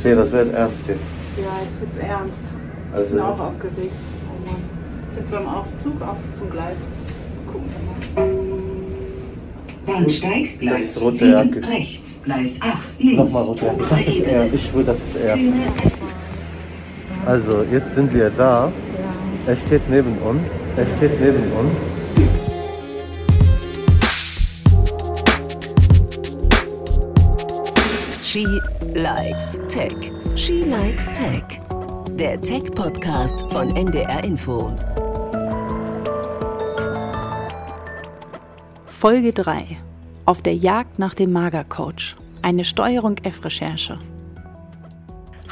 Okay, 0.00 0.14
das 0.14 0.32
wird 0.32 0.54
ernst 0.54 0.82
jetzt. 0.88 1.00
Ja, 1.36 1.44
jetzt 1.62 1.80
wird's 1.80 1.96
ernst. 1.98 2.38
Ich 2.92 2.96
Also 2.96 3.14
bin 3.14 3.22
auch 3.24 3.30
jetzt. 3.32 3.40
aufgeregt. 3.40 3.92
Oh 4.28 4.50
Mann. 4.50 4.62
Sind 5.14 5.30
wir 5.30 5.38
im 5.40 5.46
Aufzug 5.48 6.02
auf 6.02 6.16
zum 6.34 6.50
Gleis? 6.50 6.76
Gucken 7.46 7.68
wir 8.16 8.22
mal. 8.24 8.30
Bahnsteig, 9.86 10.50
Das 10.52 10.60
Gleis 10.60 10.82
ist 10.82 11.00
rote 11.00 11.16
7 11.18 11.30
Jacke. 11.32 11.66
rechts, 11.68 12.20
Gleis 12.24 12.58
8 12.60 12.78
links. 12.98 13.16
Nochmal 13.16 13.42
runter. 13.44 13.74
Das 13.90 14.00
ist 14.06 14.20
er. 14.20 14.52
Ich 14.52 14.66
schwöre, 14.66 14.84
das 14.84 14.96
ist 14.98 15.16
er. 15.16 15.38
Also, 17.26 17.64
jetzt 17.70 17.94
sind 17.94 18.14
wir 18.14 18.30
da. 18.30 18.72
Er 19.46 19.56
steht 19.56 19.82
neben 19.90 20.16
uns. 20.18 20.48
Er 20.76 20.86
steht 20.96 21.20
neben 21.20 21.42
uns. 21.52 21.78
She 28.32 28.46
likes 28.94 29.58
Tech. 29.66 29.90
She 30.36 30.62
likes 30.62 31.08
Tech. 31.08 31.42
Der 32.10 32.40
Tech-Podcast 32.40 33.50
von 33.50 33.74
NDR 33.74 34.22
Info. 34.22 34.72
Folge 38.86 39.32
3. 39.32 39.78
Auf 40.26 40.42
der 40.42 40.54
Jagd 40.54 41.00
nach 41.00 41.14
dem 41.14 41.32
Magercoach. 41.32 42.14
Eine 42.40 42.62
Steuerung 42.62 43.16
F-Recherche. 43.20 43.98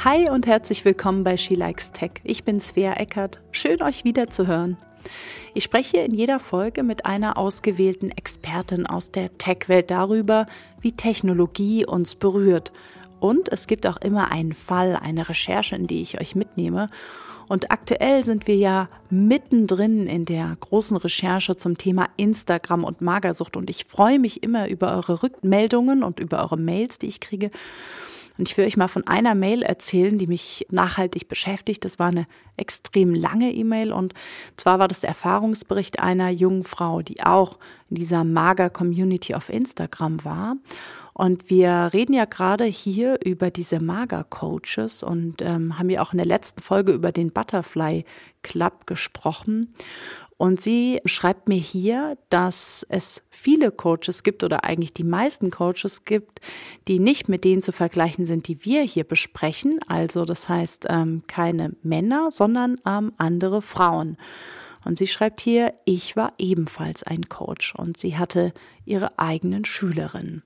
Hi 0.05 0.29
und 0.29 0.47
herzlich 0.47 0.85
willkommen 0.85 1.25
bei 1.25 1.35
She 1.35 1.55
Likes 1.55 1.91
Tech. 1.91 2.11
Ich 2.23 2.45
bin 2.45 2.61
Svea 2.61 2.93
Eckert. 2.93 3.41
Schön 3.51 3.81
euch 3.81 4.05
wieder 4.05 4.29
zu 4.29 4.47
hören. 4.47 4.77
Ich 5.53 5.63
spreche 5.63 5.97
in 5.97 6.13
jeder 6.13 6.39
Folge 6.39 6.83
mit 6.83 7.05
einer 7.05 7.37
ausgewählten 7.37 8.11
Expertin 8.11 8.85
aus 8.85 9.11
der 9.11 9.37
Tech-Welt 9.37 9.91
darüber, 9.91 10.45
wie 10.81 10.91
Technologie 10.91 11.85
uns 11.85 12.15
berührt. 12.15 12.71
Und 13.19 13.51
es 13.51 13.67
gibt 13.67 13.85
auch 13.87 13.97
immer 13.97 14.31
einen 14.31 14.53
Fall, 14.53 14.95
eine 14.95 15.27
Recherche, 15.27 15.75
in 15.75 15.87
die 15.87 16.01
ich 16.01 16.19
euch 16.19 16.35
mitnehme. 16.35 16.89
Und 17.49 17.71
aktuell 17.71 18.23
sind 18.23 18.45
wir 18.45 18.55
ja 18.55 18.89
mittendrin 19.09 20.05
in 20.05 20.23
der 20.23 20.55
großen 20.59 20.95
Recherche 20.97 21.57
zum 21.57 21.79
Thema 21.79 22.07
Instagram 22.15 22.83
und 22.83 23.01
Magersucht. 23.01 23.57
Und 23.57 23.71
ich 23.71 23.85
freue 23.85 24.19
mich 24.19 24.43
immer 24.43 24.69
über 24.69 24.93
eure 24.93 25.23
Rückmeldungen 25.23 26.03
und 26.03 26.19
über 26.19 26.43
eure 26.43 26.57
Mails, 26.57 26.99
die 26.99 27.07
ich 27.07 27.19
kriege. 27.19 27.49
Und 28.39 28.47
ich 28.47 28.55
will 28.55 28.65
euch 28.65 28.77
mal 28.77 28.87
von 28.87 29.05
einer 29.05 29.35
Mail 29.35 29.63
erzählen, 29.63 30.17
die 30.17 30.25
mich 30.25 30.65
nachhaltig 30.71 31.27
beschäftigt. 31.27 31.83
Das 31.83 31.99
war 31.99 32.07
eine 32.07 32.25
extrem 32.55 33.13
lange 33.13 33.51
E-Mail 33.51 33.91
und 33.91 34.13
zwar 34.55 34.79
war 34.79 34.87
das 34.87 35.01
der 35.01 35.09
Erfahrungsbericht 35.09 35.99
einer 35.99 36.29
jungen 36.29 36.63
Frau, 36.63 37.01
die 37.01 37.21
auch 37.21 37.59
in 37.89 37.95
dieser 37.97 38.23
Mager-Community 38.23 39.35
auf 39.35 39.49
Instagram 39.49 40.23
war. 40.23 40.55
Und 41.11 41.49
wir 41.49 41.89
reden 41.91 42.13
ja 42.13 42.23
gerade 42.23 42.63
hier 42.63 43.19
über 43.25 43.51
diese 43.51 43.81
Mager-Coaches 43.81 45.03
und 45.03 45.41
ähm, 45.41 45.77
haben 45.77 45.89
ja 45.89 46.01
auch 46.01 46.13
in 46.13 46.17
der 46.17 46.25
letzten 46.25 46.61
Folge 46.61 46.93
über 46.93 47.11
den 47.11 47.33
Butterfly 47.33 48.05
Club 48.41 48.87
gesprochen. 48.87 49.73
Und 50.39 50.61
sie 50.61 51.01
schreibt 51.03 51.49
mir 51.49 51.57
hier, 51.57 52.17
dass 52.29 52.85
es 52.87 53.23
viele 53.29 53.71
Coaches 53.71 54.23
gibt 54.23 54.41
oder 54.45 54.63
eigentlich 54.63 54.93
die 54.93 55.03
meisten 55.03 55.51
Coaches 55.51 56.05
gibt, 56.05 56.39
die 56.87 56.99
nicht 56.99 57.27
mit 57.27 57.43
denen 57.43 57.61
zu 57.61 57.73
vergleichen 57.73 58.25
sind, 58.25 58.47
die 58.47 58.63
wir 58.63 58.81
hier 58.83 59.03
besprechen. 59.03 59.81
Also 59.87 60.23
das 60.23 60.47
heißt 60.47 60.85
ähm, 60.87 61.23
keine 61.27 61.75
Männer, 61.83 62.29
sondern 62.31 62.77
ähm, 62.87 63.11
andere 63.17 63.61
Frauen. 63.61 64.15
Und 64.85 64.97
sie 64.97 65.07
schreibt 65.07 65.41
hier, 65.41 65.73
ich 65.83 66.15
war 66.15 66.31
ebenfalls 66.37 67.03
ein 67.03 67.27
Coach 67.27 67.75
und 67.75 67.97
sie 67.97 68.17
hatte 68.17 68.53
ihre 68.85 69.19
eigenen 69.19 69.65
Schülerinnen. 69.65 70.43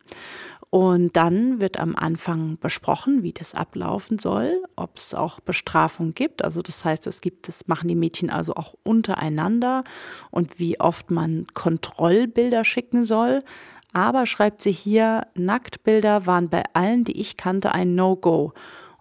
Und 0.73 1.15
dann 1.15 1.61
wird 1.61 1.79
am 1.79 1.95
Anfang 1.95 2.57
besprochen, 2.57 3.21
wie 3.21 3.31
das 3.31 3.53
ablaufen 3.53 4.17
soll, 4.17 4.63
ob 4.75 4.97
es 4.97 5.13
auch 5.13 5.39
Bestrafung 5.39 6.15
gibt. 6.15 6.43
Also 6.43 6.63
das 6.63 6.83
heißt, 6.83 7.05
es 7.05 7.21
gibt, 7.21 7.47
das 7.47 7.67
machen 7.67 7.89
die 7.89 7.95
Mädchen 7.95 8.31
also 8.31 8.55
auch 8.55 8.73
untereinander 8.81 9.83
und 10.31 10.57
wie 10.57 10.79
oft 10.79 11.11
man 11.11 11.45
Kontrollbilder 11.53 12.63
schicken 12.65 13.03
soll. 13.03 13.43
Aber 13.91 14.25
schreibt 14.25 14.61
sie 14.61 14.71
hier, 14.71 15.27
Nacktbilder 15.35 16.25
waren 16.25 16.49
bei 16.49 16.63
allen, 16.73 17.03
die 17.03 17.21
ich 17.21 17.37
kannte, 17.37 17.71
ein 17.71 17.93
No-Go. 17.93 18.53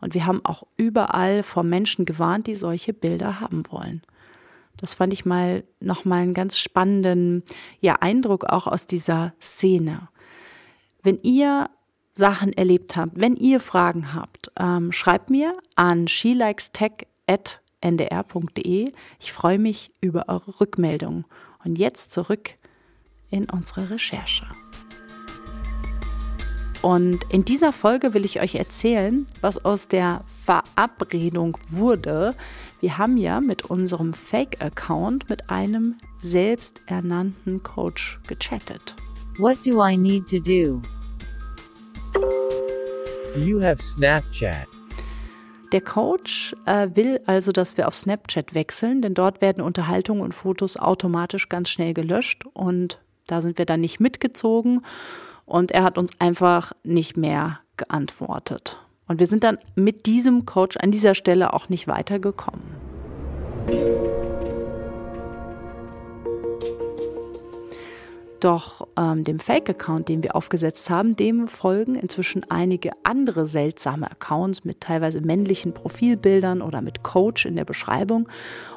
Und 0.03 0.13
wir 0.13 0.27
haben 0.27 0.45
auch 0.45 0.65
überall 0.77 1.43
vor 1.43 1.63
Menschen 1.63 2.05
gewarnt, 2.05 2.49
die 2.49 2.55
solche 2.55 2.93
Bilder 2.93 3.41
haben 3.41 3.63
wollen. 3.71 4.03
Das 4.77 4.93
fand 4.93 5.15
ich 5.15 5.25
mal 5.25 5.65
nochmal 5.81 6.21
einen 6.21 6.35
ganz 6.35 6.59
spannenden 6.59 7.45
ja, 7.81 7.95
Eindruck 8.01 8.45
auch 8.45 8.67
aus 8.67 8.87
dieser 8.87 9.33
Szene. 9.41 10.09
Wenn 11.03 11.19
ihr 11.23 11.69
Sachen 12.15 12.53
erlebt 12.53 12.95
habt, 12.97 13.21
wenn 13.21 13.35
ihr 13.37 13.59
Fragen 13.59 14.15
habt, 14.15 14.53
ähm, 14.59 14.93
schreibt 14.93 15.31
mir 15.31 15.57
an 15.75 16.07
shelikestech.ndr.de. 16.07 18.93
Ich 19.19 19.33
freue 19.33 19.59
mich 19.59 19.91
über 20.01 20.29
eure 20.29 20.61
Rückmeldungen. 20.61 21.25
Und 21.65 21.77
jetzt 21.79 22.13
zurück 22.13 22.51
in 23.31 23.51
unsere 23.51 23.91
Recherche. 23.91 24.47
Und 26.83 27.25
in 27.31 27.45
dieser 27.45 27.73
Folge 27.73 28.15
will 28.15 28.25
ich 28.25 28.41
euch 28.41 28.57
erzählen, 28.57 29.25
was 29.41 29.65
aus 29.65 29.87
der 29.87 30.25
Verabredung 30.45 31.57
wurde. 31.69 32.35
Wir 32.81 32.99
haben 32.99 33.17
ja 33.17 33.41
mit 33.41 33.65
unserem 33.65 34.13
Fake-Account 34.13 35.31
mit 35.31 35.49
einem 35.49 35.99
selbsternannten 36.19 37.63
Coach 37.63 38.19
gechattet. 38.27 38.97
What 39.39 39.65
do 39.65 39.83
I 39.83 39.97
need 39.97 40.29
to 40.29 40.39
do? 40.39 40.83
Do 43.35 43.41
you 43.41 43.63
have 43.63 43.81
Snapchat? 43.81 44.67
Der 45.73 45.81
Coach 45.81 46.55
äh, 46.67 46.89
will 46.93 47.19
also, 47.25 47.51
dass 47.51 47.79
wir 47.79 47.89
auf 47.89 47.95
Snapchat 47.95 48.55
wechseln, 48.55 49.01
denn 49.01 49.15
dort 49.15 49.41
werden 49.41 49.63
Unterhaltungen 49.63 50.21
und 50.21 50.35
Fotos 50.35 50.77
automatisch 50.77 51.49
ganz 51.49 51.71
schnell 51.71 51.95
gelöscht 51.95 52.45
und 52.53 53.01
da 53.27 53.41
sind 53.41 53.57
wir 53.57 53.65
dann 53.65 53.81
nicht 53.81 54.01
mitgezogen 54.01 54.83
und 55.47 55.71
er 55.71 55.83
hat 55.83 55.97
uns 55.97 56.11
einfach 56.19 56.73
nicht 56.85 57.17
mehr 57.17 57.61
geantwortet. 57.79 58.79
Und 59.09 59.19
wir 59.19 59.27
sind 59.27 59.45
dann 59.45 59.57
mit 59.75 60.05
diesem 60.05 60.45
Coach 60.45 60.77
an 60.77 60.91
dieser 60.91 61.15
Stelle 61.15 61.55
auch 61.55 61.71
nicht 61.71 61.89
weitergekommen. 61.89 62.61
Doch 68.43 68.89
ähm, 68.99 69.23
dem 69.23 69.39
Fake-Account, 69.39 70.09
den 70.09 70.25
wir 70.25 70.35
aufgesetzt 70.35 70.91
haben, 70.91 71.15
dem 71.15 71.47
folgen 71.47 71.95
inzwischen 71.95 72.45
einige 72.51 72.91
andere 73.05 73.47
seltsame 73.47 74.11
Accounts 74.11 74.65
mit 74.65 74.81
teilweise 74.81 75.21
männlichen 75.21 75.73
Profilbildern 75.73 76.61
oder 76.61 76.83
mit 76.83 77.05
Coach 77.05 77.47
in 77.47 77.55
der 77.55 77.65
Beschreibung. 77.65 78.29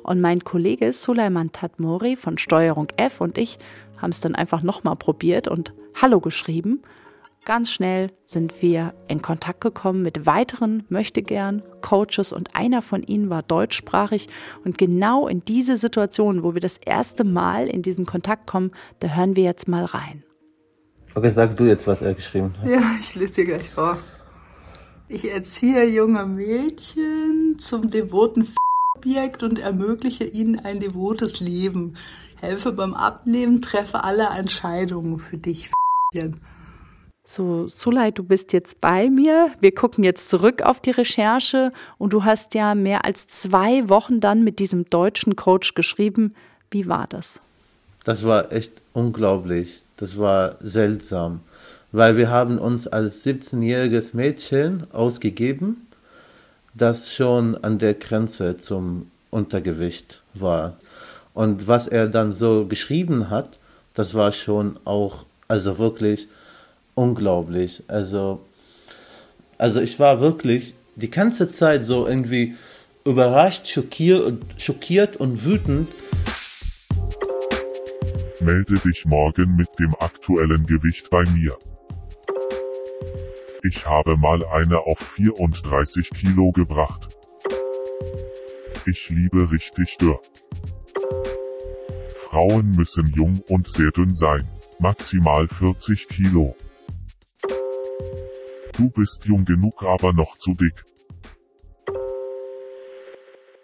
Und 0.03 0.21
mein 0.21 0.43
Kollege 0.43 0.93
Suleiman 0.93 1.51
Tatmori 1.51 2.15
von 2.15 2.37
Steuerung 2.37 2.89
F 2.97 3.21
und 3.21 3.39
ich 3.39 3.57
haben 3.97 4.11
es 4.11 4.21
dann 4.21 4.35
einfach 4.35 4.61
nochmal 4.61 4.97
probiert 4.97 5.47
und 5.47 5.73
Hallo 5.99 6.19
geschrieben. 6.19 6.83
Ganz 7.45 7.69
schnell 7.69 8.09
sind 8.23 8.63
wir 8.63 8.95
in 9.07 9.21
Kontakt 9.21 9.61
gekommen 9.61 10.01
mit 10.01 10.25
weiteren 10.25 10.83
Möchtegern 10.89 11.61
Coaches 11.81 12.33
und 12.33 12.55
einer 12.55 12.81
von 12.81 13.03
ihnen 13.03 13.29
war 13.29 13.43
deutschsprachig 13.43 14.29
und 14.63 14.79
genau 14.79 15.27
in 15.27 15.45
diese 15.45 15.77
Situation, 15.77 16.41
wo 16.41 16.55
wir 16.55 16.59
das 16.59 16.77
erste 16.77 17.23
Mal 17.23 17.67
in 17.67 17.83
diesen 17.83 18.07
Kontakt 18.07 18.47
kommen, 18.47 18.71
da 18.99 19.09
hören 19.09 19.35
wir 19.35 19.43
jetzt 19.43 19.67
mal 19.67 19.85
rein. 19.85 20.23
Okay, 21.13 21.29
sag 21.29 21.55
du 21.55 21.65
jetzt, 21.65 21.85
was 21.85 22.01
er 22.01 22.15
geschrieben 22.15 22.49
hat. 22.57 22.67
Ja, 22.67 22.81
ich 22.99 23.13
lese 23.13 23.33
dir 23.33 23.45
gleich 23.45 23.69
vor. 23.69 23.99
Ich 25.07 25.31
erziehe 25.31 25.85
junge 25.85 26.25
Mädchen 26.25 27.59
zum 27.59 27.91
devoten 27.91 28.47
Objekt 28.97 29.43
und 29.43 29.59
ermögliche 29.59 30.23
ihnen 30.23 30.57
ein 30.61 30.79
devotes 30.79 31.39
Leben. 31.41 31.95
Helfe 32.37 32.71
beim 32.71 32.95
Abnehmen, 32.95 33.61
treffe 33.61 34.03
alle 34.03 34.29
Entscheidungen 34.29 35.19
für 35.19 35.37
dich. 35.37 35.69
So, 37.27 37.67
Sulay, 37.67 38.11
du 38.11 38.23
bist 38.23 38.53
jetzt 38.53 38.79
bei 38.79 39.09
mir. 39.09 39.49
Wir 39.59 39.73
gucken 39.73 40.03
jetzt 40.03 40.29
zurück 40.29 40.61
auf 40.61 40.79
die 40.79 40.91
Recherche 40.91 41.73
und 41.97 42.13
du 42.13 42.23
hast 42.23 42.53
ja 42.53 42.75
mehr 42.75 43.03
als 43.03 43.25
zwei 43.27 43.89
Wochen 43.89 44.19
dann 44.19 44.43
mit 44.43 44.59
diesem 44.59 44.85
deutschen 44.85 45.35
Coach 45.35 45.73
geschrieben. 45.73 46.35
Wie 46.69 46.87
war 46.87 47.07
das? 47.09 47.39
Das 48.03 48.25
war 48.25 48.51
echt 48.51 48.83
unglaublich. 48.93 49.85
Das 49.97 50.19
war 50.19 50.57
seltsam, 50.59 51.39
weil 51.91 52.15
wir 52.15 52.29
haben 52.29 52.59
uns 52.59 52.85
als 52.85 53.25
17-jähriges 53.25 54.15
Mädchen 54.15 54.85
ausgegeben, 54.93 55.87
das 56.75 57.11
schon 57.11 57.55
an 57.63 57.79
der 57.79 57.95
Grenze 57.95 58.59
zum 58.59 59.09
Untergewicht 59.31 60.21
war. 60.35 60.77
Und 61.33 61.67
was 61.67 61.87
er 61.87 62.07
dann 62.07 62.33
so 62.33 62.67
geschrieben 62.67 63.31
hat, 63.31 63.57
das 63.95 64.13
war 64.13 64.31
schon 64.31 64.77
auch, 64.85 65.25
also 65.47 65.79
wirklich 65.79 66.27
unglaublich. 66.95 67.83
Also, 67.87 68.41
also 69.57 69.81
ich 69.81 69.99
war 69.99 70.21
wirklich 70.21 70.73
die 70.95 71.11
ganze 71.11 71.51
Zeit 71.51 71.83
so 71.83 72.07
irgendwie 72.07 72.55
überrascht, 73.03 73.67
schockiert, 73.67 74.41
schockiert 74.57 75.17
und 75.17 75.45
wütend. 75.45 75.89
Melde 78.39 78.75
dich 78.75 79.05
morgen 79.05 79.55
mit 79.55 79.69
dem 79.79 79.93
aktuellen 79.99 80.65
Gewicht 80.65 81.09
bei 81.09 81.23
mir. 81.31 81.57
Ich 83.63 83.85
habe 83.85 84.15
mal 84.17 84.45
eine 84.45 84.79
auf 84.79 84.99
34 85.15 86.11
Kilo 86.11 86.51
gebracht. 86.51 87.09
Ich 88.85 89.09
liebe 89.09 89.51
richtig 89.51 89.97
dürr. 89.97 90.19
Frauen 92.29 92.71
müssen 92.71 93.11
jung 93.15 93.41
und 93.49 93.67
sehr 93.71 93.91
dünn 93.91 94.13
sein. 94.13 94.47
Maximal 94.77 95.47
40 95.47 96.07
Kilo. 96.09 96.55
Du 98.77 98.89
bist 98.89 99.23
jung 99.25 99.45
genug, 99.45 99.83
aber 99.83 100.11
noch 100.11 100.37
zu 100.37 100.53
dick. 100.53 100.83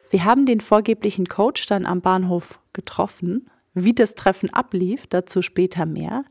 Wir 0.09 0.23
haben 0.23 0.45
den 0.45 0.61
vorgeblichen 0.61 1.25
Coach 1.25 1.65
dann 1.65 1.85
am 1.85 2.01
Bahnhof 2.01 2.59
getroffen. 2.73 3.49
Wie 3.73 3.93
das 3.93 4.15
Treffen 4.15 4.53
ablief, 4.53 5.07
dazu 5.07 5.41
später 5.41 5.85
mehr. 5.85 6.25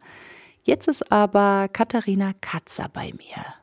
Jetzt 0.63 0.89
ist 0.89 1.11
aber 1.11 1.69
Katharina 1.69 2.33
Katzer 2.41 2.91
bei 2.93 3.13
mir. 3.13 3.60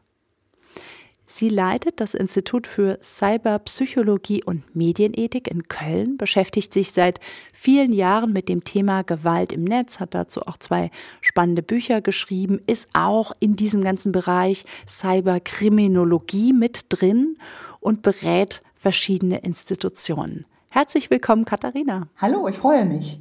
Sie 1.30 1.50
leitet 1.50 2.00
das 2.00 2.14
Institut 2.14 2.68
für 2.68 3.00
Cyberpsychologie 3.04 4.46
und 4.46 4.74
Medienethik 4.74 5.52
in 5.52 5.68
Köln, 5.68 6.16
beschäftigt 6.16 6.72
sich 6.72 6.94
seit 6.94 7.20
vielen 7.54 7.92
Jahren 7.92 8.32
mit 8.32 8.48
dem 8.48 8.64
Thema 8.64 9.02
Gewalt 9.02 9.52
im 9.52 9.66
Netz, 9.66 10.00
hat 10.00 10.14
dazu 10.14 10.42
auch 10.44 10.56
zwei 10.56 10.90
spannende 11.20 11.62
Bücher 11.62 12.00
geschrieben, 12.00 12.62
ist 12.66 12.88
auch 12.94 13.34
in 13.42 13.58
diesem 13.58 13.84
ganzen 13.84 14.14
Bereich 14.14 14.64
Cyberkriminologie 14.88 16.54
mit 16.54 16.86
drin 16.88 17.38
und 17.82 18.04
berät 18.04 18.62
verschiedene 18.74 19.40
Institutionen. 19.40 20.46
Herzlich 20.72 21.10
willkommen, 21.10 21.44
Katharina. 21.44 22.08
Hallo, 22.18 22.48
ich 22.48 22.56
freue 22.56 22.86
mich. 22.86 23.20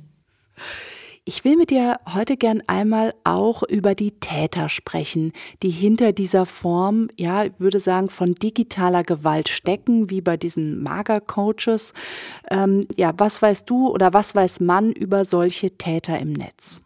Ich 1.28 1.44
will 1.44 1.56
mit 1.56 1.70
dir 1.70 1.98
heute 2.14 2.36
gern 2.36 2.62
einmal 2.68 3.12
auch 3.24 3.64
über 3.64 3.96
die 3.96 4.12
Täter 4.12 4.68
sprechen, 4.68 5.32
die 5.60 5.70
hinter 5.70 6.12
dieser 6.12 6.46
Form, 6.46 7.08
ja, 7.16 7.42
ich 7.42 7.58
würde 7.58 7.80
sagen, 7.80 8.10
von 8.10 8.36
digitaler 8.36 9.02
Gewalt 9.02 9.48
stecken, 9.48 10.08
wie 10.08 10.20
bei 10.20 10.36
diesen 10.36 10.84
Mager-Coaches. 10.84 11.94
Ähm, 12.48 12.86
ja, 12.94 13.12
was 13.16 13.42
weißt 13.42 13.68
du 13.68 13.88
oder 13.88 14.14
was 14.14 14.36
weiß 14.36 14.60
man 14.60 14.92
über 14.92 15.24
solche 15.24 15.72
Täter 15.72 16.16
im 16.16 16.32
Netz? 16.32 16.85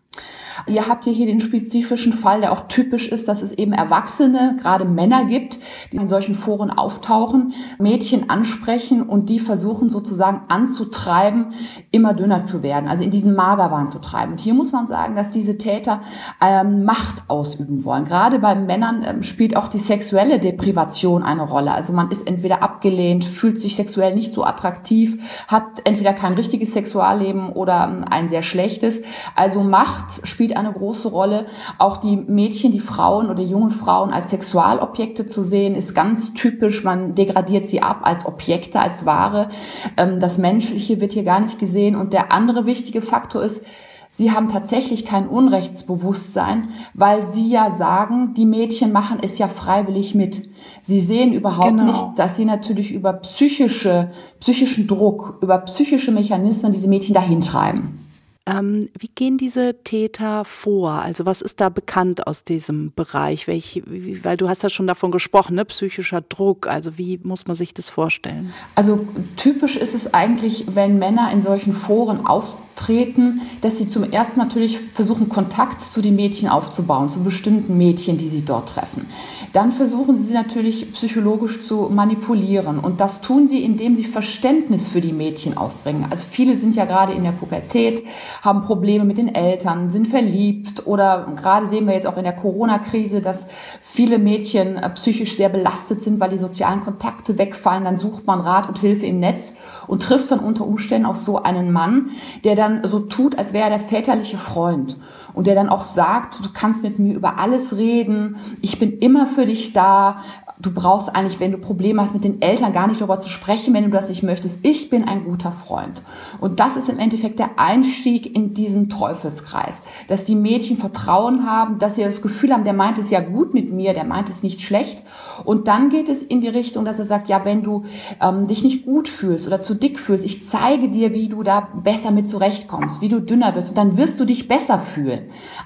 Ihr 0.66 0.88
habt 0.88 1.04
hier 1.04 1.26
den 1.26 1.40
spezifischen 1.40 2.12
Fall, 2.12 2.40
der 2.40 2.52
auch 2.52 2.68
typisch 2.68 3.08
ist, 3.08 3.28
dass 3.28 3.42
es 3.42 3.52
eben 3.52 3.72
Erwachsene, 3.72 4.56
gerade 4.60 4.84
Männer 4.84 5.24
gibt, 5.24 5.58
die 5.92 5.96
in 5.96 6.08
solchen 6.08 6.34
Foren 6.34 6.70
auftauchen, 6.70 7.54
Mädchen 7.78 8.28
ansprechen 8.28 9.02
und 9.02 9.28
die 9.28 9.38
versuchen 9.38 9.90
sozusagen 9.90 10.42
anzutreiben, 10.48 11.52
immer 11.90 12.14
dünner 12.14 12.42
zu 12.42 12.62
werden, 12.62 12.88
also 12.88 13.04
in 13.04 13.10
diesen 13.10 13.34
Magerwahn 13.34 13.88
zu 13.88 14.00
treiben. 14.00 14.32
Und 14.32 14.40
hier 14.40 14.54
muss 14.54 14.72
man 14.72 14.86
sagen, 14.86 15.14
dass 15.14 15.30
diese 15.30 15.58
Täter 15.58 16.00
ähm, 16.40 16.84
Macht 16.84 17.22
ausüben 17.28 17.84
wollen. 17.84 18.04
Gerade 18.04 18.38
bei 18.38 18.54
Männern 18.54 19.04
ähm, 19.06 19.22
spielt 19.22 19.56
auch 19.56 19.68
die 19.68 19.78
sexuelle 19.78 20.38
Deprivation 20.38 21.22
eine 21.22 21.42
Rolle. 21.42 21.72
Also 21.72 21.92
man 21.92 22.10
ist 22.10 22.26
entweder 22.26 22.62
abgelehnt, 22.62 23.24
fühlt 23.24 23.58
sich 23.58 23.76
sexuell 23.76 24.14
nicht 24.14 24.32
so 24.32 24.44
attraktiv, 24.44 25.44
hat 25.48 25.64
entweder 25.84 26.12
kein 26.12 26.34
richtiges 26.34 26.72
Sexualleben 26.72 27.50
oder 27.50 27.88
ähm, 27.90 28.04
ein 28.08 28.28
sehr 28.28 28.42
schlechtes. 28.42 29.00
Also 29.34 29.62
Macht 29.62 29.99
spielt 30.24 30.50
spielt 30.50 30.56
eine 30.56 30.72
große 30.72 31.08
Rolle. 31.08 31.46
Auch 31.78 31.98
die 31.98 32.16
Mädchen, 32.16 32.72
die 32.72 32.80
Frauen 32.80 33.28
oder 33.28 33.42
junge 33.42 33.70
Frauen 33.70 34.10
als 34.10 34.30
Sexualobjekte 34.30 35.26
zu 35.26 35.42
sehen, 35.42 35.74
ist 35.74 35.94
ganz 35.94 36.32
typisch. 36.32 36.82
Man 36.82 37.14
degradiert 37.14 37.68
sie 37.68 37.82
ab 37.82 38.00
als 38.02 38.24
Objekte, 38.24 38.80
als 38.80 39.04
Ware. 39.04 39.50
Ähm, 39.96 40.18
das 40.18 40.38
Menschliche 40.38 41.00
wird 41.00 41.12
hier 41.12 41.24
gar 41.24 41.40
nicht 41.40 41.58
gesehen. 41.58 41.94
Und 41.94 42.12
der 42.12 42.32
andere 42.32 42.66
wichtige 42.66 43.02
Faktor 43.02 43.42
ist, 43.42 43.64
Sie 44.12 44.32
haben 44.32 44.48
tatsächlich 44.48 45.04
kein 45.04 45.28
Unrechtsbewusstsein, 45.28 46.70
weil 46.94 47.24
Sie 47.24 47.48
ja 47.48 47.70
sagen, 47.70 48.34
die 48.34 48.46
Mädchen 48.46 48.90
machen 48.90 49.18
es 49.22 49.38
ja 49.38 49.46
freiwillig 49.46 50.16
mit. 50.16 50.48
Sie 50.82 50.98
sehen 50.98 51.32
überhaupt 51.32 51.68
genau. 51.68 51.84
nicht, 51.84 52.04
dass 52.16 52.36
Sie 52.36 52.44
natürlich 52.44 52.92
über 52.92 53.12
psychische, 53.12 54.10
psychischen 54.40 54.88
Druck, 54.88 55.38
über 55.42 55.58
psychische 55.58 56.10
Mechanismen 56.10 56.72
diese 56.72 56.88
Mädchen 56.88 57.14
dahin 57.14 57.40
treiben. 57.40 58.09
Ähm, 58.46 58.88
wie 58.98 59.08
gehen 59.08 59.36
diese 59.36 59.82
Täter 59.84 60.44
vor? 60.44 60.92
Also 60.92 61.26
was 61.26 61.42
ist 61.42 61.60
da 61.60 61.68
bekannt 61.68 62.26
aus 62.26 62.44
diesem 62.44 62.92
Bereich? 62.94 63.46
Welch, 63.46 63.82
wie, 63.86 64.24
weil 64.24 64.36
du 64.36 64.48
hast 64.48 64.62
ja 64.62 64.70
schon 64.70 64.86
davon 64.86 65.10
gesprochen, 65.10 65.56
ne? 65.56 65.64
psychischer 65.66 66.22
Druck. 66.22 66.66
Also 66.66 66.96
wie 66.96 67.20
muss 67.22 67.46
man 67.46 67.54
sich 67.54 67.74
das 67.74 67.88
vorstellen? 67.88 68.52
Also 68.74 69.06
typisch 69.36 69.76
ist 69.76 69.94
es 69.94 70.14
eigentlich, 70.14 70.64
wenn 70.74 70.98
Männer 70.98 71.30
in 71.32 71.42
solchen 71.42 71.74
Foren 71.74 72.26
auftreten, 72.26 72.69
treten, 72.80 73.42
dass 73.60 73.78
sie 73.78 73.88
zum 73.88 74.10
ersten 74.10 74.38
natürlich 74.38 74.78
versuchen, 74.78 75.28
Kontakt 75.28 75.82
zu 75.82 76.00
den 76.00 76.16
Mädchen 76.16 76.48
aufzubauen, 76.48 77.08
zu 77.08 77.22
bestimmten 77.22 77.76
Mädchen, 77.76 78.16
die 78.16 78.28
sie 78.28 78.44
dort 78.44 78.70
treffen. 78.70 79.06
Dann 79.52 79.72
versuchen 79.72 80.16
sie 80.16 80.24
sie 80.24 80.34
natürlich 80.34 80.92
psychologisch 80.92 81.62
zu 81.62 81.90
manipulieren. 81.90 82.78
Und 82.78 83.00
das 83.00 83.20
tun 83.20 83.48
sie, 83.48 83.64
indem 83.64 83.96
sie 83.96 84.04
Verständnis 84.04 84.86
für 84.86 85.00
die 85.00 85.12
Mädchen 85.12 85.56
aufbringen. 85.56 86.06
Also 86.08 86.24
viele 86.28 86.56
sind 86.56 86.76
ja 86.76 86.84
gerade 86.84 87.12
in 87.12 87.24
der 87.24 87.32
Pubertät, 87.32 88.04
haben 88.42 88.62
Probleme 88.62 89.04
mit 89.04 89.18
den 89.18 89.34
Eltern, 89.34 89.90
sind 89.90 90.06
verliebt 90.06 90.86
oder 90.86 91.26
gerade 91.36 91.66
sehen 91.66 91.86
wir 91.86 91.94
jetzt 91.94 92.06
auch 92.06 92.16
in 92.16 92.24
der 92.24 92.32
Corona-Krise, 92.32 93.20
dass 93.20 93.46
viele 93.82 94.18
Mädchen 94.18 94.76
äh, 94.76 94.88
psychisch 94.90 95.36
sehr 95.36 95.48
belastet 95.48 96.02
sind, 96.02 96.20
weil 96.20 96.30
die 96.30 96.38
sozialen 96.38 96.80
Kontakte 96.80 97.36
wegfallen. 97.36 97.84
Dann 97.84 97.96
sucht 97.96 98.26
man 98.26 98.40
Rat 98.40 98.68
und 98.68 98.78
Hilfe 98.78 99.06
im 99.06 99.20
Netz 99.20 99.52
und 99.86 100.02
trifft 100.02 100.30
dann 100.30 100.38
unter 100.38 100.64
Umständen 100.64 101.06
auch 101.06 101.16
so 101.16 101.42
einen 101.42 101.72
Mann, 101.72 102.10
der 102.44 102.54
dann 102.54 102.69
dann 102.70 102.88
so 102.88 103.00
tut, 103.00 103.38
als 103.38 103.52
wäre 103.52 103.64
er 103.64 103.70
der 103.70 103.80
väterliche 103.80 104.38
Freund. 104.38 104.96
Und 105.32 105.46
der 105.46 105.54
dann 105.54 105.68
auch 105.68 105.82
sagt, 105.82 106.44
du 106.44 106.48
kannst 106.52 106.82
mit 106.82 106.98
mir 106.98 107.14
über 107.14 107.38
alles 107.38 107.76
reden, 107.76 108.36
ich 108.62 108.78
bin 108.78 108.98
immer 108.98 109.26
für 109.26 109.46
dich 109.46 109.72
da, 109.72 110.22
du 110.62 110.70
brauchst 110.72 111.14
eigentlich, 111.14 111.40
wenn 111.40 111.52
du 111.52 111.58
Probleme 111.58 112.02
hast 112.02 112.14
mit 112.14 112.24
den 112.24 112.42
Eltern, 112.42 112.72
gar 112.72 112.86
nicht 112.86 113.00
darüber 113.00 113.20
zu 113.20 113.28
sprechen, 113.28 113.74
wenn 113.74 113.84
du 113.84 113.90
das 113.90 114.08
nicht 114.08 114.22
möchtest. 114.22 114.64
Ich 114.64 114.90
bin 114.90 115.04
ein 115.04 115.24
guter 115.24 115.52
Freund. 115.52 116.02
Und 116.40 116.60
das 116.60 116.76
ist 116.76 116.88
im 116.88 116.98
Endeffekt 116.98 117.38
der 117.38 117.58
Einstieg 117.58 118.34
in 118.34 118.54
diesen 118.54 118.88
Teufelskreis, 118.88 119.82
dass 120.08 120.24
die 120.24 120.34
Mädchen 120.34 120.76
Vertrauen 120.76 121.46
haben, 121.46 121.78
dass 121.78 121.94
sie 121.94 122.02
das 122.02 122.22
Gefühl 122.22 122.52
haben, 122.52 122.64
der 122.64 122.72
meint 122.72 122.98
es 122.98 123.10
ja 123.10 123.20
gut 123.20 123.54
mit 123.54 123.72
mir, 123.72 123.94
der 123.94 124.04
meint 124.04 124.28
es 124.28 124.42
nicht 124.42 124.60
schlecht. 124.60 125.02
Und 125.44 125.68
dann 125.68 125.90
geht 125.90 126.08
es 126.08 126.22
in 126.22 126.40
die 126.40 126.48
Richtung, 126.48 126.84
dass 126.84 126.98
er 126.98 127.04
sagt, 127.04 127.28
ja, 127.28 127.44
wenn 127.44 127.62
du 127.62 127.84
ähm, 128.20 128.46
dich 128.46 128.62
nicht 128.62 128.84
gut 128.84 129.08
fühlst 129.08 129.46
oder 129.46 129.62
zu 129.62 129.74
dick 129.74 129.98
fühlst, 129.98 130.24
ich 130.24 130.46
zeige 130.46 130.88
dir, 130.88 131.14
wie 131.14 131.28
du 131.28 131.42
da 131.42 131.68
besser 131.82 132.10
mit 132.10 132.28
zurechtkommst, 132.28 133.00
wie 133.00 133.08
du 133.08 133.20
dünner 133.20 133.52
bist 133.52 133.68
und 133.68 133.78
dann 133.78 133.96
wirst 133.96 134.20
du 134.20 134.24
dich 134.24 134.48
besser 134.48 134.78
fühlen. 134.78 135.20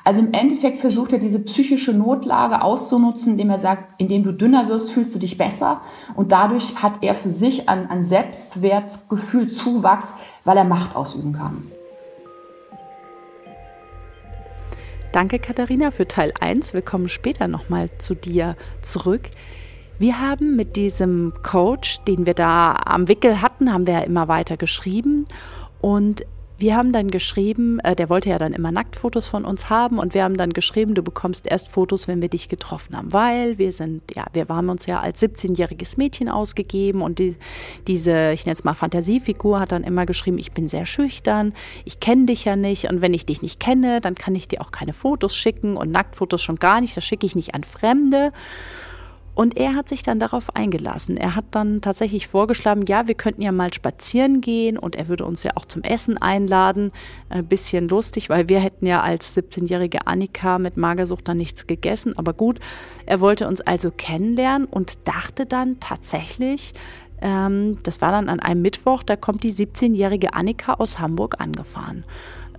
Also 0.05 0.21
im 0.21 0.33
Endeffekt 0.33 0.79
versucht 0.79 1.13
er 1.13 1.19
diese 1.19 1.41
psychische 1.41 1.93
Notlage 1.93 2.63
auszunutzen, 2.63 3.33
indem 3.33 3.51
er 3.51 3.59
sagt, 3.59 4.01
indem 4.01 4.23
du 4.23 4.33
dünner 4.33 4.69
wirst, 4.69 4.84
fühlst 4.91 5.15
du 5.15 5.19
dich 5.19 5.39
besser 5.39 5.81
und 6.15 6.33
dadurch 6.33 6.77
hat 6.83 7.03
er 7.03 7.15
für 7.15 7.31
sich 7.31 7.69
an, 7.69 7.87
an 7.87 8.05
Selbstwertgefühl 8.05 9.51
Zuwachs, 9.51 10.15
weil 10.45 10.57
er 10.57 10.65
Macht 10.65 10.97
ausüben 10.97 11.33
kann. 11.33 11.65
Danke 15.13 15.39
Katharina 15.39 15.93
für 15.93 16.09
Teil 16.09 16.33
1. 16.41 16.75
Wir 16.75 16.83
kommen 16.83 17.09
später 17.09 17.47
nochmal 17.47 17.89
zu 17.99 18.17
dir 18.17 18.57
zurück. 18.83 19.31
Wir 19.99 20.21
haben 20.21 20.57
mit 20.57 20.75
diesem 20.75 21.33
Coach, 21.43 22.01
den 22.01 22.27
wir 22.27 22.35
da 22.35 22.75
am 22.85 23.07
Wickel 23.07 23.41
hatten, 23.41 23.73
haben 23.73 23.87
wir 23.87 23.95
ja 23.95 24.01
immer 24.01 24.27
weiter 24.27 24.57
geschrieben 24.57 25.27
und 25.81 26.27
wir 26.59 26.77
haben 26.77 26.93
dann 26.93 27.11
geschrieben, 27.11 27.81
äh, 27.81 27.97
der 27.97 28.09
wollte 28.09 28.31
ja 28.31 28.39
dann 28.39 28.53
immer 28.53 28.71
Nacktfotos 28.71 29.27
von 29.27 29.45
uns 29.45 29.71
haben 29.71 29.99
und 29.99 30.15
wir 30.15 30.25
haben 30.25 30.37
dann 30.37 30.53
geschrieben, 30.53 30.95
du 30.95 31.03
bekommst 31.03 31.47
erst 31.47 31.69
Fotos, 31.69 32.07
wenn 32.07 32.23
wir 32.23 32.29
dich 32.29 32.49
getroffen 32.49 32.97
haben, 32.97 33.13
weil 33.13 33.59
wir 33.59 33.73
sind, 33.73 34.03
ja, 34.15 34.25
wir 34.33 34.47
haben 34.49 34.69
uns 34.69 34.87
ja 34.87 35.01
als 35.01 35.21
17-jähriges 35.23 35.95
Mädchen 35.97 36.29
ausgegeben 36.29 37.03
und 37.03 37.19
die, 37.19 37.37
diese, 37.87 38.33
ich 38.33 38.47
nenne 38.47 38.55
es 38.55 38.65
mal 38.65 38.75
Fantasiefigur, 38.75 39.61
hat 39.61 39.73
dann 39.73 39.85
immer 39.85 40.07
geschrieben, 40.07 40.39
ich 40.39 40.53
bin 40.53 40.69
sehr 40.69 40.87
schüchtern, 40.87 41.55
ich 41.85 42.01
kenne 42.01 42.27
dich 42.27 42.45
ja 42.45 42.57
nicht 42.57 42.89
und 42.89 43.01
wenn 43.01 43.15
ich 43.15 43.27
dich 43.27 43.43
nicht 43.43 43.59
kenne, 43.59 44.01
dann 44.01 44.15
kann 44.15 44.35
ich 44.35 44.47
dir 44.47 44.61
auch 44.61 44.71
keine 44.71 44.93
Fotos 44.93 45.35
schicken 45.35 45.77
und 45.77 45.91
Nacktfotos 45.91 46.43
schon 46.43 46.57
gar 46.57 46.81
nicht, 46.81 46.97
das 46.97 47.05
schicke 47.05 47.27
ich 47.27 47.35
nicht 47.35 47.55
an 47.55 47.65
Fremde. 47.65 48.33
Und 49.35 49.57
er 49.57 49.75
hat 49.75 49.89
sich 49.89 50.03
dann 50.03 50.21
darauf 50.21 50.55
eingelassen. 50.55 51.17
Er 51.17 51.35
hat 51.35 51.47
dann 51.51 51.81
tatsächlich 51.81 52.29
vorgeschlagen, 52.29 52.85
ja, 52.87 53.09
wir 53.09 53.17
könnten 53.17 53.43
ja 53.43 53.51
mal 53.51 53.75
spazieren 53.75 54.41
gehen 54.41 54.79
und 54.79 54.95
er 54.95 55.09
würde 55.09 55.25
uns 55.25 55.43
ja 55.43 55.53
auch 55.57 55.65
zum 55.65 55.83
Essen 55.83 56.19
einladen. 56.19 56.93
Ein 57.29 57.47
bisschen 57.47 57.89
lustig, 57.89 58.29
weil 58.29 58.49
wir 58.49 58.61
hätten 58.61 58.87
ja 58.87 59.01
als 59.01 59.37
17-jährige 59.37 60.07
Annika 60.07 60.59
mit 60.59 60.77
Magersucht 60.77 61.27
dann 61.27 61.37
nichts 61.37 61.67
gegessen. 61.67 62.17
Aber 62.17 62.33
gut, 62.33 62.61
er 63.07 63.21
wollte 63.21 63.49
uns 63.49 63.61
also 63.61 63.91
kennenlernen 63.91 64.69
und 64.69 64.99
dachte 65.09 65.47
dann 65.47 65.81
tatsächlich, 65.81 66.73
ähm, 67.21 67.79
das 67.83 68.01
war 68.01 68.13
dann 68.13 68.29
an 68.29 68.39
einem 68.39 68.63
Mittwoch, 68.63 69.03
da 69.03 69.17
kommt 69.17 69.43
die 69.43 69.53
17-jährige 69.53 70.35
Annika 70.35 70.75
aus 70.75 71.01
Hamburg 71.01 71.41
angefahren 71.41 72.05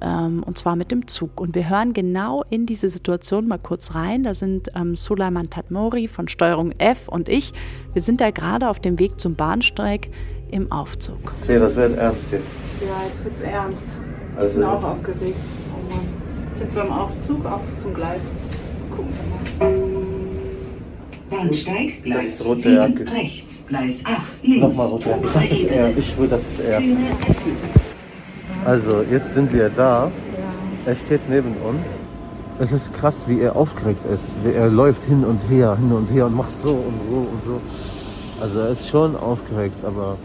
ähm, 0.01 0.43
und 0.43 0.57
zwar 0.57 0.75
mit 0.75 0.91
dem 0.91 1.07
Zug. 1.07 1.39
Und 1.39 1.55
wir 1.55 1.69
hören 1.69 1.93
genau 1.93 2.43
in 2.49 2.65
diese 2.65 2.89
Situation 2.89 3.47
mal 3.47 3.57
kurz 3.57 3.95
rein. 3.95 4.23
Da 4.23 4.33
sind 4.33 4.69
ähm, 4.75 4.95
Suleiman 4.95 5.49
Tatmori 5.49 6.07
von 6.07 6.27
Steuerung 6.27 6.71
F 6.77 7.07
und 7.07 7.29
ich. 7.29 7.53
Wir 7.93 8.01
sind 8.01 8.21
da 8.21 8.31
gerade 8.31 8.69
auf 8.69 8.79
dem 8.79 8.99
Weg 8.99 9.19
zum 9.19 9.35
Bahnsteig 9.35 10.09
im 10.51 10.71
Aufzug. 10.71 11.33
Ja, 11.47 11.59
das 11.59 11.75
wird 11.75 11.97
ernst 11.97 12.25
jetzt. 12.31 12.43
Ja, 12.81 13.07
jetzt 13.07 13.23
wird 13.23 13.35
es 13.35 13.41
ernst. 13.41 13.83
Also 14.35 14.49
ich 14.49 14.55
bin 14.55 14.63
auch 14.65 14.83
aufgeregt. 14.83 15.35
Oh 15.73 15.93
Mann. 15.93 16.05
Sind 16.55 16.75
wir 16.75 16.83
im 16.83 16.91
Aufzug 16.91 17.45
auf 17.45 17.61
zum 17.79 17.93
Gleis? 17.93 18.21
Gucken 18.89 19.13
wir 19.59 19.67
mal. 19.67 19.85
Bahnsteig, 21.29 22.03
Gleis 22.03 22.25
ist 22.27 22.45
rote 22.45 22.61
7 22.61 22.75
Jacke. 22.75 23.11
rechts, 23.11 23.63
Gleis 23.67 24.05
8 24.05 24.21
links. 24.43 24.61
Nochmal 24.61 24.87
runter. 24.87 25.19
Das 25.33 25.43
ist 25.45 25.63
er. 25.63 25.97
Ich 25.97 26.09
schwöre, 26.09 26.27
das 26.27 26.41
ist 26.41 26.59
er. 26.59 26.81
Also, 28.65 29.03
jetzt 29.03 29.33
sind 29.35 29.53
wir 29.53 29.69
da. 29.69 30.11
Er 30.87 30.95
steht 30.95 31.29
neben 31.29 31.55
uns. 31.57 31.85
Es 32.59 32.71
ist 32.71 32.91
krass, 32.93 33.13
wie 33.27 33.39
er 33.39 33.55
aufgeregt 33.55 34.03
ist. 34.05 34.23
Wie 34.43 34.55
er 34.55 34.69
läuft 34.69 35.03
hin 35.03 35.23
und 35.23 35.39
her, 35.49 35.77
hin 35.77 35.91
und 35.91 36.07
her 36.11 36.25
und 36.25 36.35
macht 36.35 36.59
so 36.61 36.71
und 36.71 36.99
so 37.07 37.15
und 37.15 37.45
so. 37.45 38.41
Also, 38.41 38.59
er 38.61 38.69
ist 38.69 38.87
schon 38.89 39.15
aufgeregt, 39.15 39.85
aber 39.85 40.17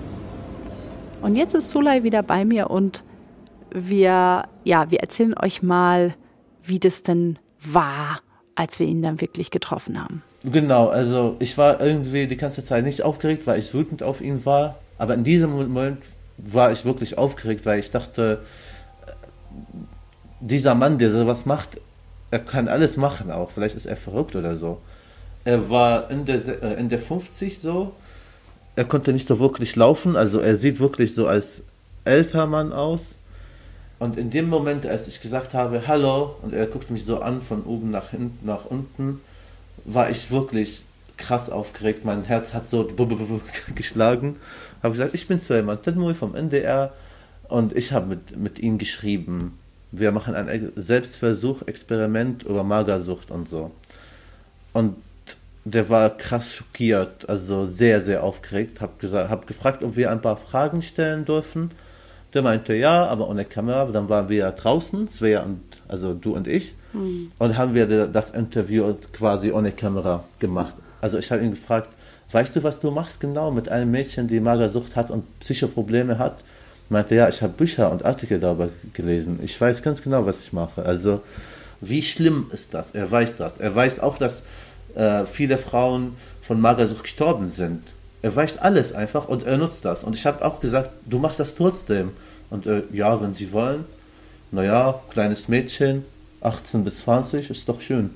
Und 1.20 1.37
jetzt 1.37 1.54
ist 1.54 1.68
Sulay 1.70 2.02
wieder 2.02 2.23
bei 2.23 2.47
mir 2.47 2.70
und 2.70 3.04
wir, 3.73 4.44
ja, 4.64 4.90
wir 4.90 5.00
erzählen 5.00 5.35
euch 5.38 5.62
mal, 5.62 6.14
wie 6.64 6.78
das 6.78 7.02
denn 7.02 7.38
war, 7.61 8.20
als 8.54 8.78
wir 8.78 8.87
ihn 8.87 9.02
dann 9.02 9.20
wirklich 9.20 9.50
getroffen 9.50 10.02
haben. 10.02 10.23
Genau, 10.44 10.88
also 10.88 11.37
ich 11.40 11.59
war 11.59 11.82
irgendwie 11.82 12.26
die 12.26 12.38
ganze 12.38 12.64
Zeit 12.64 12.85
nicht 12.85 13.02
aufgeregt, 13.02 13.47
weil 13.47 13.59
ich 13.59 13.75
wütend 13.75 14.02
auf 14.02 14.23
ihn 14.23 14.47
war. 14.47 14.76
Aber 14.97 15.12
in 15.14 15.25
diesem 15.25 15.50
Moment 15.50 15.99
war 16.44 16.73
ich 16.73 16.85
wirklich 16.85 17.18
aufgeregt, 17.18 17.66
weil 17.66 17.78
ich 17.78 17.90
dachte, 17.90 18.42
dieser 20.40 20.75
Mann, 20.75 20.99
der 20.99 21.11
sowas 21.11 21.47
macht, 21.47 21.80
er 22.30 22.38
kann 22.38 22.68
alles 22.68 22.97
machen 22.97 23.30
auch. 23.30 23.50
Vielleicht 23.50 23.76
ist 23.76 23.87
er 23.87 23.97
verrückt 23.97 24.37
oder 24.37 24.56
so. 24.56 24.80
Er 25.44 25.70
war 25.70 26.11
in 26.11 26.25
der, 26.25 26.37
äh, 26.62 26.78
in 26.78 26.88
der 26.88 26.99
50 26.99 27.59
so. 27.59 27.92
Er 28.76 28.85
konnte 28.85 29.12
nicht 29.12 29.26
so 29.26 29.38
wirklich 29.38 29.76
laufen. 29.76 30.16
Also 30.16 30.40
er 30.40 30.56
sieht 30.56 30.80
wirklich 30.80 31.14
so 31.14 31.26
als 31.26 31.62
älter 32.04 32.47
Mann 32.47 32.73
aus. 32.73 33.16
Und 33.99 34.16
in 34.16 34.30
dem 34.30 34.49
Moment, 34.49 34.87
als 34.87 35.09
ich 35.09 35.20
gesagt 35.20 35.52
habe, 35.52 35.87
hallo, 35.87 36.37
und 36.42 36.54
er 36.54 36.66
guckt 36.66 36.90
mich 36.90 37.04
so 37.04 37.20
an 37.20 37.42
von 37.42 37.62
oben 37.64 37.90
nach 37.90 38.11
hinten, 38.11 38.47
nach 38.47 38.64
unten, 38.64 39.20
war 39.85 40.09
ich 40.09 40.30
wirklich 40.30 40.85
krass 41.21 41.50
aufgeregt. 41.50 42.05
Mein 42.05 42.25
Herz 42.25 42.55
hat 42.55 42.69
so 42.69 42.89
geschlagen. 43.75 44.37
Habe 44.83 44.93
gesagt, 44.93 45.15
ich 45.15 45.29
bin 45.29 45.39
Suleiman 45.39 45.81
Tedmoui 45.83 46.15
vom 46.15 46.35
NDR 46.35 46.93
und 47.49 47.77
ich 47.77 47.93
habe 47.93 48.07
mit, 48.07 48.37
mit 48.37 48.59
ihm 48.59 48.79
geschrieben. 48.79 49.59
Wir 49.93 50.12
machen 50.12 50.35
ein 50.35 50.73
Selbstversuch, 50.77 51.62
Experiment 51.67 52.45
über 52.45 52.65
Magersucht 52.65 53.31
und 53.31 53.49
so. 53.49 53.73
Und 54.73 54.97
der 55.65 55.89
war 55.89 56.17
krass 56.17 56.55
schockiert, 56.55 57.29
also 57.29 57.65
sehr, 57.65 58.00
sehr 58.00 58.23
aufgeregt. 58.23 58.81
Hab, 58.81 58.99
gesagt, 58.99 59.31
hab 59.31 59.47
gefragt, 59.47 59.83
ob 59.83 59.97
wir 59.97 60.11
ein 60.11 60.23
paar 60.23 60.37
Fragen 60.37 60.81
stellen 60.81 61.25
dürfen. 61.25 61.73
Der 62.33 62.43
meinte 62.43 62.75
ja, 62.75 63.07
aber 63.07 63.29
ohne 63.29 63.45
Kamera. 63.45 63.87
Dann 63.87 64.09
waren 64.09 64.29
wir 64.29 64.50
draußen, 64.53 65.09
Svea 65.09 65.43
und 65.43 65.61
also 65.89 66.15
du 66.15 66.35
und 66.35 66.47
ich, 66.47 66.77
und 67.39 67.57
haben 67.57 67.75
wir 67.75 68.07
das 68.07 68.31
Interview 68.31 68.95
quasi 69.12 69.50
ohne 69.50 69.73
Kamera 69.73 70.25
gemacht. 70.39 70.75
Also 71.00 71.19
ich 71.19 71.30
habe 71.30 71.42
ihn 71.42 71.50
gefragt, 71.50 71.90
weißt 72.33 72.57
du, 72.57 72.62
was 72.62 72.78
du 72.78 72.90
machst 72.90 73.21
genau 73.21 73.50
mit 73.50 73.69
einem 73.69 73.90
Mädchen, 73.90 74.28
die 74.28 74.40
Magersucht 74.40 74.97
hat 74.97 75.11
und 75.11 75.25
Psychoprobleme 75.40 76.19
hat? 76.19 76.45
Meinte 76.88 77.14
ja, 77.14 77.28
ich 77.28 77.42
habe 77.42 77.52
Bücher 77.52 77.90
und 77.92 78.04
Artikel 78.04 78.40
darüber 78.40 78.69
gelesen. 78.95 79.38
Ich 79.42 79.61
weiß 79.61 79.83
ganz 79.83 80.02
genau, 80.02 80.26
was 80.26 80.40
ich 80.40 80.52
mache. 80.52 80.85
Also 80.85 81.21
wie 81.80 82.02
schlimm 82.02 82.50
ist 82.52 82.75
das? 82.75 82.92
Er 82.92 83.11
weiß 83.11 83.37
das. 83.37 83.59
Er 83.59 83.75
weiß 83.75 84.00
auch, 84.00 84.19
dass 84.19 84.45
äh, 84.95 85.25
viele 85.25 85.57
Frauen 85.57 86.16
von 86.42 86.61
Magersucht 86.61 87.04
gestorben 87.04 87.49
sind. 87.49 87.92
Er 88.23 88.35
weiß 88.35 88.59
alles 88.59 88.92
einfach 88.92 89.28
und 89.28 89.45
er 89.45 89.57
nutzt 89.57 89.85
das. 89.85 90.04
Und 90.04 90.14
ich 90.14 90.26
habe 90.26 90.45
auch 90.45 90.61
gesagt, 90.61 90.90
du 91.07 91.19
machst 91.19 91.40
das 91.40 91.54
trotzdem. 91.54 92.11
Und 92.50 92.66
äh, 92.66 92.83
ja, 92.92 93.21
wenn 93.21 93.35
sie 93.35 93.52
wollen. 93.52 93.85
Naja, 94.50 95.00
kleines 95.11 95.49
Mädchen, 95.49 96.04
18 96.40 96.85
bis 96.85 97.00
20, 97.00 97.50
ist 97.50 97.69
doch 97.69 97.80
schön. 97.80 98.11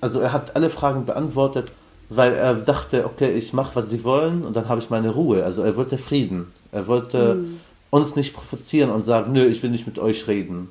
Also 0.00 0.20
er 0.20 0.32
hat 0.32 0.54
alle 0.54 0.70
Fragen 0.70 1.04
beantwortet, 1.04 1.72
weil 2.10 2.34
er 2.34 2.54
dachte, 2.54 3.06
okay, 3.06 3.30
ich 3.30 3.52
mache, 3.52 3.76
was 3.76 3.88
sie 3.88 4.04
wollen 4.04 4.44
und 4.44 4.56
dann 4.56 4.68
habe 4.68 4.80
ich 4.80 4.90
meine 4.90 5.10
Ruhe. 5.10 5.44
Also 5.44 5.62
er 5.62 5.76
wollte 5.76 5.96
Frieden. 5.96 6.52
Er 6.72 6.86
wollte 6.88 7.44
uns 7.90 8.16
nicht 8.16 8.34
provozieren 8.34 8.90
und 8.90 9.04
sagen, 9.04 9.32
nö, 9.32 9.46
ich 9.46 9.62
will 9.62 9.70
nicht 9.70 9.86
mit 9.86 9.98
euch 9.98 10.26
reden. 10.26 10.68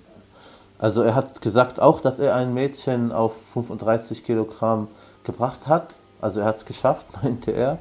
Also 0.77 1.01
er 1.01 1.15
hat 1.15 1.41
gesagt 1.41 1.81
auch, 1.81 2.01
dass 2.01 2.19
er 2.19 2.36
ein 2.36 2.53
Mädchen 2.53 3.12
auf 3.12 3.36
35 3.53 4.24
Kilogramm 4.24 4.88
gebracht 5.24 5.67
hat. 5.67 5.96
Also 6.22 6.41
er 6.41 6.46
hat 6.46 6.58
es 6.58 6.65
geschafft, 6.65 7.08
meinte 7.24 7.51
er. 7.51 7.79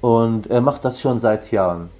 Und 0.00 0.48
er 0.48 0.60
macht 0.60 0.84
das 0.84 1.00
schon 1.00 1.20
seit 1.20 1.50
Jahren. 1.52 1.90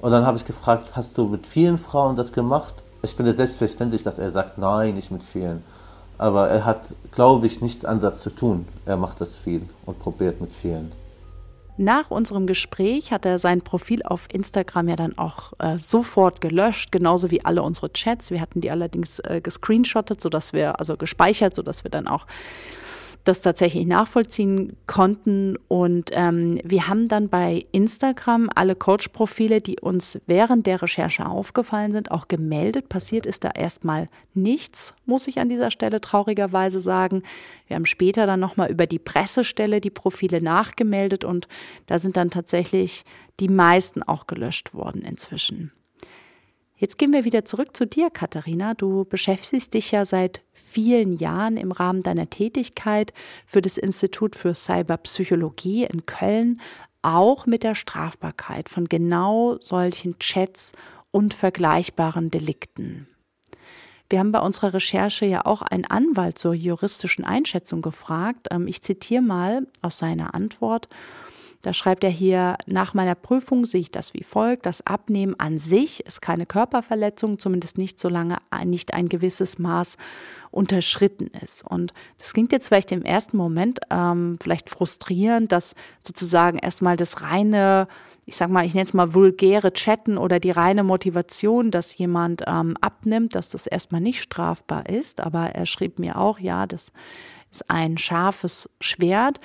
Und 0.00 0.10
dann 0.10 0.26
habe 0.26 0.36
ich 0.36 0.44
gefragt, 0.44 0.94
hast 0.94 1.16
du 1.16 1.26
mit 1.26 1.46
vielen 1.46 1.78
Frauen 1.78 2.16
das 2.16 2.32
gemacht? 2.32 2.74
Ich 3.02 3.14
finde 3.14 3.34
selbstverständlich, 3.34 4.02
dass 4.02 4.18
er 4.18 4.30
sagt, 4.30 4.58
nein, 4.58 4.94
nicht 4.94 5.10
mit 5.10 5.22
vielen. 5.22 5.64
Aber 6.18 6.48
er 6.48 6.64
hat, 6.64 6.94
glaube 7.12 7.46
ich, 7.46 7.60
nichts 7.60 7.84
anderes 7.84 8.20
zu 8.20 8.30
tun. 8.30 8.66
Er 8.84 8.96
macht 8.96 9.20
das 9.20 9.36
viel 9.36 9.62
und 9.84 9.98
probiert 9.98 10.40
mit 10.40 10.52
vielen. 10.52 10.92
Nach 11.78 12.10
unserem 12.10 12.46
Gespräch 12.46 13.12
hat 13.12 13.26
er 13.26 13.38
sein 13.38 13.60
Profil 13.60 14.02
auf 14.02 14.28
Instagram 14.32 14.88
ja 14.88 14.96
dann 14.96 15.18
auch 15.18 15.52
äh, 15.58 15.76
sofort 15.76 16.40
gelöscht, 16.40 16.90
genauso 16.90 17.30
wie 17.30 17.44
alle 17.44 17.62
unsere 17.62 17.92
Chats. 17.92 18.30
Wir 18.30 18.40
hatten 18.40 18.62
die 18.62 18.70
allerdings 18.70 19.18
äh, 19.18 19.42
gescreenshottet, 19.42 20.22
sodass 20.22 20.54
wir, 20.54 20.78
also 20.80 20.96
gespeichert, 20.96 21.54
sodass 21.54 21.84
wir 21.84 21.90
dann 21.90 22.08
auch 22.08 22.26
das 23.24 23.42
tatsächlich 23.42 23.86
nachvollziehen 23.86 24.76
konnten. 24.86 25.56
Und 25.68 26.10
ähm, 26.12 26.60
wir 26.64 26.88
haben 26.88 27.08
dann 27.08 27.28
bei 27.28 27.66
Instagram 27.72 28.48
alle 28.54 28.74
Coach-Profile, 28.74 29.60
die 29.60 29.78
uns 29.78 30.18
während 30.26 30.66
der 30.66 30.80
Recherche 30.80 31.26
aufgefallen 31.26 31.92
sind, 31.92 32.10
auch 32.10 32.28
gemeldet. 32.28 32.88
Passiert 32.88 33.26
ist 33.26 33.44
da 33.44 33.50
erstmal 33.50 34.08
nichts, 34.32 34.94
muss 35.06 35.28
ich 35.28 35.38
an 35.38 35.48
dieser 35.48 35.70
Stelle 35.70 36.00
traurigerweise 36.00 36.80
sagen. 36.80 37.22
Wir 37.66 37.76
haben 37.76 37.86
später 37.86 38.26
dann 38.26 38.40
nochmal 38.40 38.70
über 38.70 38.86
die 38.86 38.98
Pressestelle 38.98 39.80
die 39.80 39.90
Profile 39.90 40.40
nachgemeldet 40.40 41.24
und 41.24 41.48
da 41.86 41.98
sind 41.98 42.16
dann 42.16 42.30
tatsächlich 42.30 43.04
die 43.40 43.48
meisten 43.48 44.02
auch 44.02 44.26
gelöscht 44.26 44.74
worden 44.74 45.02
inzwischen. 45.02 45.72
Jetzt 46.78 46.98
gehen 46.98 47.14
wir 47.14 47.24
wieder 47.24 47.46
zurück 47.46 47.74
zu 47.74 47.86
dir, 47.86 48.10
Katharina. 48.10 48.74
Du 48.74 49.06
beschäftigst 49.06 49.72
dich 49.72 49.92
ja 49.92 50.04
seit 50.04 50.42
vielen 50.52 51.16
Jahren 51.16 51.56
im 51.56 51.72
Rahmen 51.72 52.02
deiner 52.02 52.28
Tätigkeit 52.28 53.14
für 53.46 53.62
das 53.62 53.78
Institut 53.78 54.36
für 54.36 54.54
Cyberpsychologie 54.54 55.84
in 55.84 56.04
Köln 56.04 56.60
auch 57.00 57.46
mit 57.46 57.62
der 57.62 57.74
Strafbarkeit 57.74 58.68
von 58.68 58.86
genau 58.86 59.56
solchen 59.60 60.18
Chats 60.18 60.72
und 61.12 61.32
vergleichbaren 61.32 62.30
Delikten. 62.30 63.08
Wir 64.08 64.20
haben 64.20 64.32
bei 64.32 64.40
unserer 64.40 64.74
Recherche 64.74 65.26
ja 65.26 65.44
auch 65.44 65.62
einen 65.62 65.84
Anwalt 65.84 66.38
zur 66.38 66.54
juristischen 66.54 67.24
Einschätzung 67.24 67.82
gefragt. 67.82 68.48
Ähm, 68.50 68.68
Ich 68.68 68.82
zitiere 68.82 69.22
mal 69.22 69.66
aus 69.82 69.98
seiner 69.98 70.34
Antwort. 70.34 70.88
Da 71.66 71.72
schreibt 71.72 72.04
er 72.04 72.10
hier, 72.10 72.58
nach 72.66 72.94
meiner 72.94 73.16
Prüfung 73.16 73.64
sehe 73.64 73.80
ich 73.80 73.90
das 73.90 74.14
wie 74.14 74.22
folgt. 74.22 74.66
Das 74.66 74.86
Abnehmen 74.86 75.34
an 75.40 75.58
sich 75.58 76.06
ist 76.06 76.22
keine 76.22 76.46
Körperverletzung, 76.46 77.40
zumindest 77.40 77.76
nicht 77.76 77.98
solange 77.98 78.36
nicht 78.64 78.94
ein 78.94 79.08
gewisses 79.08 79.58
Maß 79.58 79.96
unterschritten 80.52 81.28
ist. 81.42 81.66
Und 81.68 81.92
das 82.18 82.32
klingt 82.34 82.52
jetzt 82.52 82.68
vielleicht 82.68 82.92
im 82.92 83.02
ersten 83.02 83.36
Moment 83.36 83.80
ähm, 83.90 84.38
vielleicht 84.40 84.70
frustrierend, 84.70 85.50
dass 85.50 85.74
sozusagen 86.06 86.58
erstmal 86.58 86.96
das 86.96 87.22
reine, 87.22 87.88
ich 88.26 88.36
sag 88.36 88.48
mal, 88.48 88.64
ich 88.64 88.74
nenne 88.74 88.86
es 88.86 88.94
mal 88.94 89.12
vulgäre 89.12 89.72
Chatten 89.72 90.18
oder 90.18 90.38
die 90.38 90.52
reine 90.52 90.84
Motivation, 90.84 91.72
dass 91.72 91.98
jemand 91.98 92.44
ähm, 92.46 92.76
abnimmt, 92.80 93.34
dass 93.34 93.50
das 93.50 93.66
erstmal 93.66 94.00
nicht 94.00 94.22
strafbar 94.22 94.88
ist. 94.88 95.20
Aber 95.20 95.46
er 95.46 95.66
schrieb 95.66 95.98
mir 95.98 96.16
auch, 96.16 96.38
ja, 96.38 96.68
das 96.68 96.92
ist 97.50 97.70
ein 97.70 97.98
scharfes 97.98 98.68
Schwert. 98.80 99.38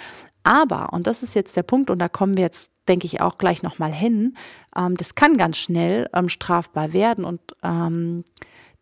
Aber, 0.43 0.93
und 0.93 1.07
das 1.07 1.23
ist 1.23 1.35
jetzt 1.35 1.55
der 1.55 1.63
Punkt, 1.63 1.89
und 1.89 1.99
da 1.99 2.09
kommen 2.09 2.35
wir 2.35 2.43
jetzt, 2.43 2.71
denke 2.87 3.05
ich, 3.05 3.21
auch 3.21 3.37
gleich 3.37 3.63
nochmal 3.63 3.91
hin, 3.91 4.35
ähm, 4.75 4.97
das 4.97 5.15
kann 5.15 5.37
ganz 5.37 5.57
schnell 5.57 6.09
ähm, 6.13 6.29
strafbar 6.29 6.93
werden. 6.93 7.25
Und 7.25 7.41
ähm, 7.63 8.23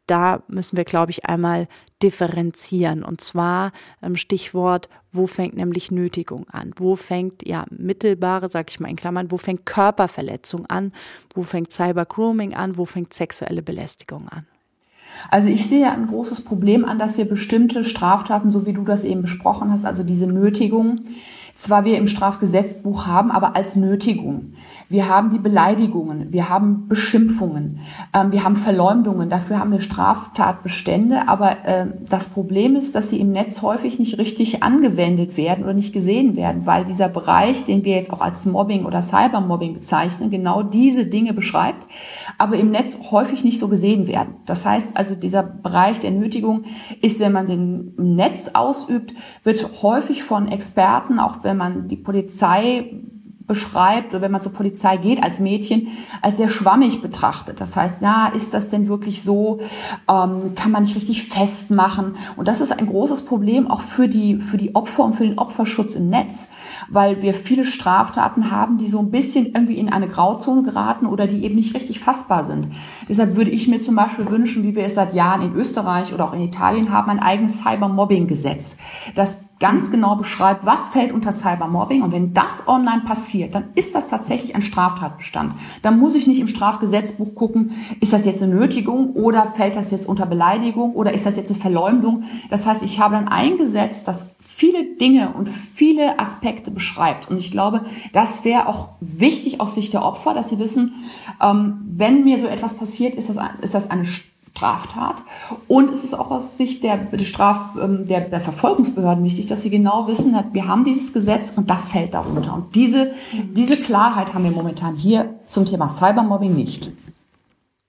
da 0.10 0.42
müssen 0.48 0.78
wir, 0.78 0.86
glaube 0.86 1.12
ich, 1.12 1.26
einmal 1.26 1.68
differenzieren. 2.02 3.04
Und 3.04 3.22
zwar 3.22 3.72
ähm, 4.02 4.16
Stichwort, 4.16 4.90
wo 5.12 5.28
fängt 5.28 5.56
nämlich 5.56 5.92
Nötigung 5.92 6.48
an? 6.50 6.72
Wo 6.78 6.96
fängt, 6.96 7.48
ja, 7.48 7.66
mittelbare, 7.70 8.50
sag 8.50 8.70
ich 8.70 8.80
mal 8.80 8.90
in 8.90 8.96
Klammern, 8.96 9.32
wo 9.32 9.38
fängt 9.38 9.66
Körperverletzung 9.66 10.66
an? 10.68 10.94
Wo 11.34 11.42
fängt 11.42 11.72
Cybergrooming 11.72 12.54
an? 12.54 12.78
Wo 12.78 12.86
fängt 12.86 13.14
sexuelle 13.14 13.62
Belästigung 13.62 14.28
an? 14.30 14.48
Also 15.30 15.50
ich 15.50 15.68
sehe 15.68 15.92
ein 15.92 16.08
großes 16.08 16.42
Problem 16.42 16.86
an, 16.86 17.00
dass 17.00 17.18
wir 17.18 17.26
bestimmte 17.26 17.84
Straftaten, 17.84 18.50
so 18.50 18.66
wie 18.66 18.74
du 18.74 18.84
das 18.84 19.04
eben 19.04 19.22
besprochen 19.22 19.72
hast, 19.72 19.86
also 19.86 20.04
diese 20.04 20.28
Nötigung, 20.28 21.02
zwar 21.60 21.84
wir 21.84 21.98
im 21.98 22.08
Strafgesetzbuch 22.08 23.06
haben, 23.06 23.32
aber 23.32 23.56
als 23.58 23.76
Nötigung. 23.76 24.54
Wir 24.88 25.10
haben 25.10 25.30
die 25.30 25.40
Beleidigungen, 25.40 26.32
wir 26.32 26.48
haben 26.48 26.88
Beschimpfungen, 26.88 27.80
ähm, 28.14 28.32
wir 28.32 28.46
haben 28.46 28.56
Verleumdungen, 28.56 29.30
dafür 29.30 29.60
haben 29.60 29.74
wir 29.74 29.82
Straftatbestände, 29.82 31.28
aber 31.28 31.66
äh, 31.66 31.88
das 32.10 32.30
Problem 32.30 32.78
ist, 32.78 32.96
dass 32.96 33.10
sie 33.10 33.20
im 33.20 33.34
Netz 33.34 33.62
häufig 33.62 34.00
nicht 34.00 34.18
richtig 34.18 34.64
angewendet 34.64 35.36
werden 35.36 35.66
oder 35.66 35.74
nicht 35.74 35.92
gesehen 35.92 36.38
werden, 36.38 36.66
weil 36.66 36.86
dieser 36.86 37.10
Bereich, 37.10 37.66
den 37.66 37.84
wir 37.84 37.94
jetzt 37.94 38.14
auch 38.14 38.22
als 38.22 38.46
Mobbing 38.46 38.86
oder 38.86 39.02
Cybermobbing 39.02 39.74
bezeichnen, 39.74 40.32
genau 40.32 40.64
diese 40.64 41.08
Dinge 41.08 41.34
beschreibt, 41.34 41.86
aber 42.38 42.56
im 42.56 42.72
Netz 42.72 42.98
häufig 43.12 43.44
nicht 43.44 43.60
so 43.60 43.68
gesehen 43.68 44.08
werden. 44.08 44.36
Das 44.46 44.66
heißt 44.66 44.96
also, 44.96 45.14
dieser 45.14 45.44
Bereich 45.44 46.00
der 46.00 46.12
Nötigung 46.12 46.64
ist, 47.02 47.20
wenn 47.20 47.34
man 47.34 47.48
den 47.48 47.96
Netz 47.98 48.52
ausübt, 48.54 49.14
wird 49.44 49.84
häufig 49.84 50.24
von 50.24 50.48
Experten, 50.48 51.20
auch 51.20 51.44
wenn 51.44 51.49
man 51.58 51.88
die 51.88 51.98
Polizei 51.98 53.02
beschreibt 53.50 54.14
oder 54.14 54.22
wenn 54.22 54.32
man 54.32 54.42
zur 54.42 54.54
Polizei 54.54 54.96
geht 54.98 55.22
als 55.22 55.40
Mädchen, 55.40 55.88
als 56.22 56.38
sehr 56.38 56.50
schwammig 56.50 57.02
betrachtet. 57.02 57.60
Das 57.60 57.76
heißt, 57.76 57.98
na, 58.00 58.28
ist 58.28 58.54
das 58.54 58.70
denn 58.70 58.88
wirklich 58.88 59.24
so? 59.24 59.60
Ähm, 60.08 60.54
kann 60.56 60.72
man 60.72 60.84
nicht 60.84 60.96
richtig 60.96 61.24
festmachen? 61.24 62.14
Und 62.38 62.48
das 62.48 62.62
ist 62.62 62.72
ein 62.72 62.86
großes 62.86 63.26
Problem 63.26 63.68
auch 63.68 63.82
für 63.82 64.08
die, 64.08 64.40
für 64.40 64.58
die 64.58 64.76
Opfer 64.76 65.04
und 65.04 65.14
für 65.14 65.26
den 65.26 65.40
Opferschutz 65.40 65.96
im 65.96 66.10
Netz, 66.10 66.48
weil 66.90 67.24
wir 67.24 67.34
viele 67.34 67.66
Straftaten 67.66 68.52
haben, 68.52 68.78
die 68.78 68.88
so 68.88 69.00
ein 69.00 69.10
bisschen 69.10 69.48
irgendwie 69.48 69.80
in 69.80 69.90
eine 69.90 70.08
Grauzone 70.08 70.62
geraten 70.62 71.08
oder 71.08 71.26
die 71.26 71.44
eben 71.44 71.56
nicht 71.56 71.74
richtig 71.74 72.00
fassbar 72.00 72.44
sind. 72.44 72.68
Deshalb 73.10 73.36
würde 73.36 73.50
ich 73.50 73.68
mir 73.68 73.80
zum 73.80 73.96
Beispiel 73.96 74.30
wünschen, 74.30 74.62
wie 74.62 74.76
wir 74.76 74.86
es 74.86 74.94
seit 74.94 75.16
Jahren 75.16 75.42
in 75.42 75.56
Österreich 75.56 76.14
oder 76.14 76.26
auch 76.26 76.34
in 76.34 76.42
Italien 76.42 76.92
haben, 76.92 77.10
ein 77.10 77.20
eigenes 77.20 77.64
Cybermobbing-Gesetz, 77.64 78.78
das 79.16 79.40
ganz 79.60 79.92
genau 79.92 80.16
beschreibt, 80.16 80.66
was 80.66 80.90
fällt 80.90 81.12
unter 81.12 81.34
Cybermobbing. 81.34 82.02
Und 82.02 82.14
wenn 82.14 82.34
das 82.34 82.68
online 82.68 83.02
passiert, 83.02 83.54
dann 83.56 83.66
ist 83.76 83.94
das 83.94 84.10
tatsächlich 84.10 84.56
ein 84.56 84.62
Straftatbestand. 84.62 85.54
Dann 85.82 86.00
muss 86.00 86.16
ich 86.16 86.28
nicht 86.28 86.40
im 86.40 86.48
Strafgesetzbuch 86.48 87.36
gucken, 87.36 87.72
ist 88.00 88.14
das 88.14 88.26
jetzt 88.26 88.42
eine 88.42 88.54
Nötigung 88.54 89.12
oder 89.14 89.46
fällt 89.48 89.76
das 89.76 89.92
jetzt 89.92 90.08
unter 90.08 90.26
Beleidigung 90.26 90.94
oder 90.94 91.14
ist 91.14 91.26
das 91.26 91.36
jetzt 91.36 91.52
eine 91.52 91.60
Verleumdung. 91.60 92.24
Das 92.50 92.66
heißt, 92.66 92.84
ich 92.84 93.00
habe 93.00 93.16
dann 93.16 93.28
ein 93.28 93.58
Gesetz, 93.58 94.06
das 94.06 94.30
viele 94.40 94.96
Dinge 94.96 95.34
und 95.34 95.50
viele 95.50 96.20
Aspekte 96.20 96.72
beschreibt. 96.72 97.30
Und 97.30 97.38
ich 97.38 97.52
glaube, 97.52 97.82
das 98.14 98.46
wäre 98.46 98.68
auch 98.68 98.90
wichtig 99.02 99.60
aus 99.60 99.76
Sicht 99.76 99.94
der 99.94 100.04
Opfer, 100.04 100.34
dass 100.34 100.50
sie 100.50 100.60
wissen, 100.60 101.04
ähm, 101.42 101.82
wenn 101.86 102.24
mir 102.24 102.40
so 102.40 102.48
etwas 102.48 102.76
passiert, 102.76 103.14
ist 103.16 103.30
das, 103.30 103.38
ist 103.62 103.74
das 103.74 103.90
eine 103.90 104.06
Straftat. 104.52 105.24
Und 105.68 105.90
es 105.92 106.04
ist 106.04 106.14
auch 106.14 106.32
aus 106.32 106.58
Sicht 106.58 106.84
der, 106.84 106.98
der, 106.98 107.26
Straf, 107.26 107.76
ähm, 107.82 108.08
der, 108.08 108.22
der 108.22 108.42
Verfolgungsbehörden 108.42 109.24
wichtig, 109.24 109.46
dass 109.46 109.62
sie 109.62 109.70
genau 109.70 110.08
wissen, 110.08 110.36
wir 110.52 110.68
haben 110.68 110.84
dieses 110.84 111.14
Gesetz 111.14 111.54
und 111.56 111.70
das 111.70 111.90
fällt 111.90 112.14
darunter. 112.14 112.54
Und 112.54 112.76
diese, 112.76 113.12
diese 113.52 113.78
Klarheit 113.78 114.34
haben 114.34 114.44
wir 114.44 114.52
momentan 114.52 114.96
hier 114.96 115.36
zum 115.48 115.66
Thema 115.66 115.88
Cybermobbing 115.88 116.56
nicht. 116.56 116.92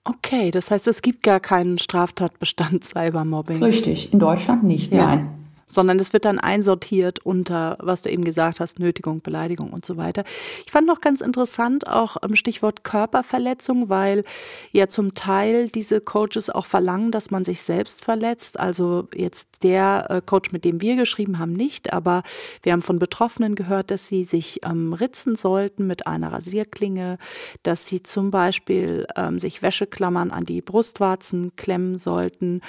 Okay, 0.03 0.49
das 0.51 0.71
heißt, 0.71 0.87
es 0.87 1.01
gibt 1.01 1.23
gar 1.23 1.39
keinen 1.39 1.77
Straftatbestand 1.77 2.83
Cybermobbing. 2.85 3.61
Richtig, 3.61 4.13
in 4.13 4.19
Deutschland 4.19 4.63
nicht, 4.63 4.91
ja. 4.93 5.05
nein 5.05 5.40
sondern 5.71 5.99
es 5.99 6.13
wird 6.13 6.25
dann 6.25 6.39
einsortiert 6.39 7.19
unter, 7.19 7.77
was 7.79 8.01
du 8.01 8.09
eben 8.09 8.23
gesagt 8.23 8.59
hast, 8.59 8.79
Nötigung, 8.79 9.21
Beleidigung 9.21 9.71
und 9.71 9.85
so 9.85 9.97
weiter. 9.97 10.23
Ich 10.65 10.71
fand 10.71 10.87
noch 10.87 11.01
ganz 11.01 11.21
interessant 11.21 11.87
auch 11.87 12.17
im 12.17 12.35
Stichwort 12.35 12.83
Körperverletzung, 12.83 13.89
weil 13.89 14.23
ja 14.71 14.87
zum 14.87 15.13
Teil 15.15 15.69
diese 15.69 16.01
Coaches 16.01 16.49
auch 16.49 16.65
verlangen, 16.65 17.11
dass 17.11 17.31
man 17.31 17.43
sich 17.43 17.61
selbst 17.61 18.03
verletzt. 18.03 18.59
Also 18.59 19.07
jetzt 19.15 19.63
der 19.63 20.07
äh, 20.09 20.21
Coach, 20.23 20.51
mit 20.51 20.65
dem 20.65 20.81
wir 20.81 20.95
geschrieben 20.95 21.39
haben, 21.39 21.53
nicht, 21.53 21.93
aber 21.93 22.23
wir 22.63 22.73
haben 22.73 22.81
von 22.81 22.99
Betroffenen 22.99 23.55
gehört, 23.55 23.91
dass 23.91 24.07
sie 24.07 24.23
sich 24.23 24.61
ähm, 24.65 24.93
ritzen 24.93 25.35
sollten 25.35 25.87
mit 25.87 26.07
einer 26.07 26.31
Rasierklinge, 26.31 27.17
dass 27.63 27.85
sie 27.85 28.03
zum 28.03 28.31
Beispiel 28.31 29.07
ähm, 29.15 29.39
sich 29.39 29.61
Wäscheklammern 29.61 30.31
an 30.31 30.45
die 30.45 30.61
Brustwarzen 30.61 31.55
klemmen 31.55 31.97
sollten 31.97 32.61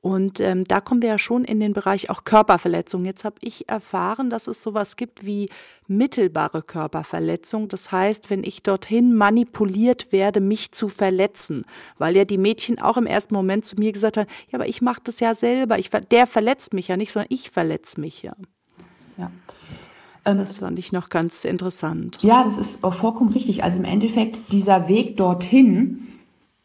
und 0.00 0.38
ähm, 0.38 0.62
da 0.64 0.80
kommen 0.80 1.02
wir 1.02 1.08
ja 1.08 1.18
schon 1.18 1.44
in 1.44 1.58
den 1.58 1.72
Bereich 1.72 2.08
auch 2.08 2.22
Körperverletzung. 2.22 3.04
Jetzt 3.04 3.24
habe 3.24 3.36
ich 3.40 3.68
erfahren, 3.68 4.30
dass 4.30 4.46
es 4.46 4.62
sowas 4.62 4.94
gibt 4.94 5.26
wie 5.26 5.48
mittelbare 5.88 6.62
Körperverletzung. 6.62 7.66
Das 7.68 7.90
heißt, 7.90 8.30
wenn 8.30 8.44
ich 8.44 8.62
dorthin 8.62 9.14
manipuliert 9.14 10.12
werde, 10.12 10.40
mich 10.40 10.70
zu 10.70 10.88
verletzen, 10.88 11.62
weil 11.98 12.16
ja 12.16 12.24
die 12.24 12.38
Mädchen 12.38 12.80
auch 12.80 12.96
im 12.96 13.06
ersten 13.06 13.34
Moment 13.34 13.64
zu 13.64 13.74
mir 13.76 13.90
gesagt 13.90 14.18
haben, 14.18 14.28
ja, 14.50 14.58
aber 14.58 14.68
ich 14.68 14.82
mache 14.82 15.00
das 15.02 15.18
ja 15.18 15.34
selber. 15.34 15.80
Ich, 15.80 15.90
der 15.90 16.28
verletzt 16.28 16.74
mich 16.74 16.88
ja 16.88 16.96
nicht, 16.96 17.10
sondern 17.10 17.28
ich 17.30 17.50
verletze 17.50 18.00
mich 18.00 18.22
ja. 18.22 18.36
Ja. 19.16 19.32
Ähm, 20.24 20.38
das 20.38 20.58
fand 20.58 20.78
ich 20.78 20.92
noch 20.92 21.08
ganz 21.08 21.44
interessant. 21.44 22.22
Ja, 22.22 22.44
das 22.44 22.56
ist 22.56 22.84
auch 22.84 22.94
vollkommen 22.94 23.30
richtig. 23.32 23.64
Also 23.64 23.80
im 23.80 23.84
Endeffekt 23.84 24.52
dieser 24.52 24.86
Weg 24.86 25.16
dorthin, 25.16 26.17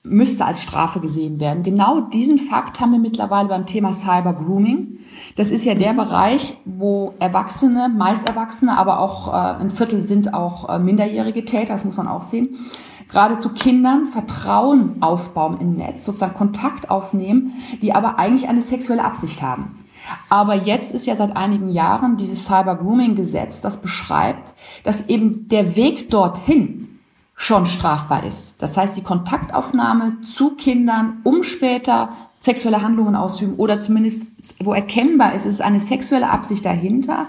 müsste 0.03 0.45
als 0.45 0.61
Strafe 0.61 0.99
gesehen 0.99 1.39
werden. 1.39 1.63
Genau 1.63 2.01
diesen 2.01 2.37
Fakt 2.37 2.81
haben 2.81 2.91
wir 2.91 2.99
mittlerweile 2.99 3.47
beim 3.47 3.65
Thema 3.65 3.93
Cyber 3.93 4.33
Grooming. 4.33 4.99
Das 5.37 5.49
ist 5.49 5.63
ja 5.63 5.75
der 5.75 5.93
Bereich, 5.93 6.57
wo 6.65 7.13
Erwachsene, 7.19 7.89
meist 7.89 8.27
Erwachsene, 8.27 8.77
aber 8.77 8.99
auch 8.99 9.29
äh, 9.29 9.61
ein 9.61 9.69
Viertel 9.69 10.01
sind 10.01 10.33
auch 10.33 10.67
äh, 10.67 10.77
minderjährige 10.77 11.45
Täter, 11.45 11.73
das 11.73 11.85
muss 11.85 11.95
man 11.95 12.09
auch 12.09 12.23
sehen, 12.23 12.57
gerade 13.07 13.37
zu 13.37 13.49
Kindern 13.49 14.05
Vertrauen 14.05 15.01
aufbauen 15.01 15.57
im 15.61 15.73
Netz, 15.73 16.03
sozusagen 16.03 16.33
Kontakt 16.33 16.89
aufnehmen, 16.89 17.53
die 17.81 17.93
aber 17.93 18.19
eigentlich 18.19 18.49
eine 18.49 18.61
sexuelle 18.61 19.05
Absicht 19.05 19.41
haben. 19.41 19.83
Aber 20.29 20.53
jetzt 20.53 20.93
ist 20.93 21.05
ja 21.05 21.15
seit 21.15 21.37
einigen 21.37 21.69
Jahren 21.69 22.17
dieses 22.17 22.45
Cyber 22.45 22.75
Grooming 22.75 23.15
Gesetz, 23.15 23.61
das 23.61 23.77
beschreibt, 23.77 24.53
dass 24.83 25.07
eben 25.07 25.47
der 25.47 25.77
Weg 25.77 26.09
dorthin 26.09 26.92
schon 27.35 27.65
strafbar 27.65 28.23
ist. 28.23 28.61
Das 28.61 28.77
heißt, 28.77 28.95
die 28.95 29.03
Kontaktaufnahme 29.03 30.21
zu 30.21 30.51
Kindern, 30.51 31.21
um 31.23 31.43
später 31.43 32.09
sexuelle 32.39 32.81
Handlungen 32.81 33.15
auszuüben 33.15 33.55
oder 33.55 33.79
zumindest 33.79 34.23
wo 34.59 34.73
erkennbar 34.73 35.33
ist, 35.33 35.45
ist 35.45 35.61
eine 35.61 35.79
sexuelle 35.79 36.29
Absicht 36.29 36.65
dahinter. 36.65 37.27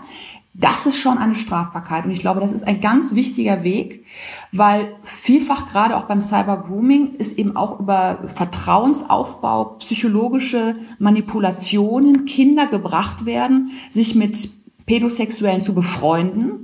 Das 0.53 0.87
ist 0.87 0.99
schon 0.99 1.19
eine 1.19 1.35
Strafbarkeit. 1.35 2.05
Und 2.05 2.13
ich 2.13 2.21
glaube, 2.21 2.41
das 2.41 2.53
ist 2.53 2.67
ein 2.67 2.81
ganz 2.81 3.15
wichtiger 3.15 3.65
Weg, 3.65 4.05
weil 4.53 4.95
vielfach 5.03 5.67
gerade 5.67 5.97
auch 5.97 6.05
beim 6.05 6.21
Cyber 6.21 6.59
Grooming 6.59 7.17
ist 7.17 7.39
eben 7.39 7.57
auch 7.57 7.81
über 7.81 8.19
Vertrauensaufbau, 8.35 9.77
psychologische 9.81 10.77
Manipulationen 10.99 12.25
Kinder 12.25 12.67
gebracht 12.67 13.27
werden, 13.27 13.71
sich 13.91 14.15
mit 14.15 14.49
Pädosexuellen 14.87 15.61
zu 15.61 15.75
befreunden 15.75 16.64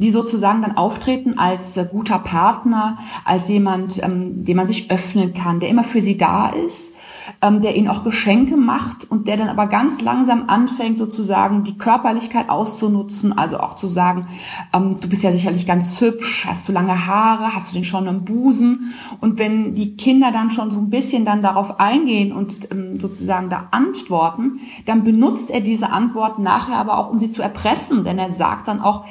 die 0.00 0.10
sozusagen 0.10 0.62
dann 0.62 0.76
auftreten 0.76 1.38
als 1.38 1.76
äh, 1.76 1.86
guter 1.90 2.18
Partner, 2.18 2.96
als 3.24 3.48
jemand, 3.48 4.02
ähm, 4.02 4.44
dem 4.44 4.56
man 4.56 4.66
sich 4.66 4.90
öffnen 4.90 5.34
kann, 5.34 5.60
der 5.60 5.68
immer 5.68 5.84
für 5.84 6.00
sie 6.00 6.16
da 6.16 6.48
ist, 6.48 6.94
ähm, 7.42 7.60
der 7.60 7.76
ihnen 7.76 7.88
auch 7.88 8.02
Geschenke 8.02 8.56
macht 8.56 9.10
und 9.10 9.28
der 9.28 9.36
dann 9.36 9.48
aber 9.48 9.66
ganz 9.66 10.00
langsam 10.00 10.44
anfängt, 10.48 10.96
sozusagen 10.96 11.64
die 11.64 11.76
Körperlichkeit 11.76 12.48
auszunutzen, 12.48 13.36
also 13.36 13.60
auch 13.60 13.76
zu 13.76 13.86
sagen, 13.86 14.26
ähm, 14.72 14.96
du 15.00 15.08
bist 15.08 15.22
ja 15.22 15.32
sicherlich 15.32 15.66
ganz 15.66 16.00
hübsch, 16.00 16.46
hast 16.48 16.66
du 16.66 16.72
lange 16.72 17.06
Haare, 17.06 17.54
hast 17.54 17.70
du 17.70 17.74
den 17.74 17.84
schon 17.84 18.06
im 18.06 18.24
Busen? 18.24 18.94
Und 19.20 19.38
wenn 19.38 19.74
die 19.74 19.96
Kinder 19.96 20.32
dann 20.32 20.48
schon 20.48 20.70
so 20.70 20.78
ein 20.78 20.88
bisschen 20.88 21.26
dann 21.26 21.42
darauf 21.42 21.78
eingehen 21.78 22.32
und 22.32 22.70
ähm, 22.70 22.98
sozusagen 22.98 23.50
da 23.50 23.68
antworten, 23.70 24.60
dann 24.86 25.04
benutzt 25.04 25.50
er 25.50 25.60
diese 25.60 25.90
Antworten 25.90 26.42
nachher 26.42 26.76
aber 26.76 26.96
auch, 26.96 27.10
um 27.10 27.18
sie 27.18 27.30
zu 27.30 27.42
erpressen, 27.42 28.02
denn 28.04 28.18
er 28.18 28.30
sagt 28.30 28.66
dann 28.68 28.80
auch, 28.80 29.04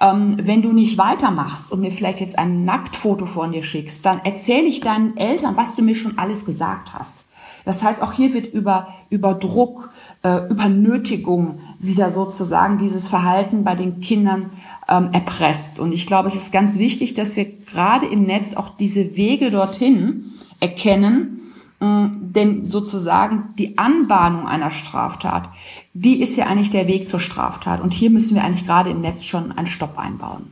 ähm, 0.00 0.35
wenn 0.42 0.62
du 0.62 0.72
nicht 0.72 0.98
weitermachst 0.98 1.72
und 1.72 1.80
mir 1.80 1.90
vielleicht 1.90 2.20
jetzt 2.20 2.38
ein 2.38 2.64
Nacktfoto 2.64 3.26
von 3.26 3.52
dir 3.52 3.62
schickst, 3.62 4.04
dann 4.04 4.20
erzähle 4.24 4.66
ich 4.66 4.80
deinen 4.80 5.16
Eltern, 5.16 5.56
was 5.56 5.74
du 5.74 5.82
mir 5.82 5.94
schon 5.94 6.18
alles 6.18 6.44
gesagt 6.44 6.94
hast. 6.94 7.24
Das 7.64 7.82
heißt, 7.82 8.00
auch 8.00 8.12
hier 8.12 8.32
wird 8.32 8.46
über, 8.46 8.94
über 9.10 9.34
Druck, 9.34 9.90
äh, 10.22 10.48
über 10.48 10.68
Nötigung 10.68 11.58
wieder 11.80 12.12
sozusagen 12.12 12.78
dieses 12.78 13.08
Verhalten 13.08 13.64
bei 13.64 13.74
den 13.74 14.00
Kindern 14.00 14.50
ähm, 14.88 15.10
erpresst. 15.12 15.80
Und 15.80 15.92
ich 15.92 16.06
glaube, 16.06 16.28
es 16.28 16.36
ist 16.36 16.52
ganz 16.52 16.78
wichtig, 16.78 17.14
dass 17.14 17.34
wir 17.36 17.44
gerade 17.44 18.06
im 18.06 18.22
Netz 18.22 18.54
auch 18.54 18.70
diese 18.70 19.16
Wege 19.16 19.50
dorthin 19.50 20.26
erkennen, 20.60 21.45
denn 21.80 22.64
sozusagen 22.64 23.54
die 23.58 23.76
Anbahnung 23.76 24.46
einer 24.46 24.70
Straftat, 24.70 25.48
die 25.92 26.20
ist 26.20 26.36
ja 26.36 26.46
eigentlich 26.46 26.70
der 26.70 26.86
Weg 26.86 27.08
zur 27.08 27.20
Straftat. 27.20 27.80
Und 27.80 27.92
hier 27.92 28.10
müssen 28.10 28.34
wir 28.34 28.44
eigentlich 28.44 28.66
gerade 28.66 28.90
im 28.90 29.00
Netz 29.00 29.24
schon 29.24 29.52
einen 29.52 29.66
Stopp 29.66 29.98
einbauen. 29.98 30.46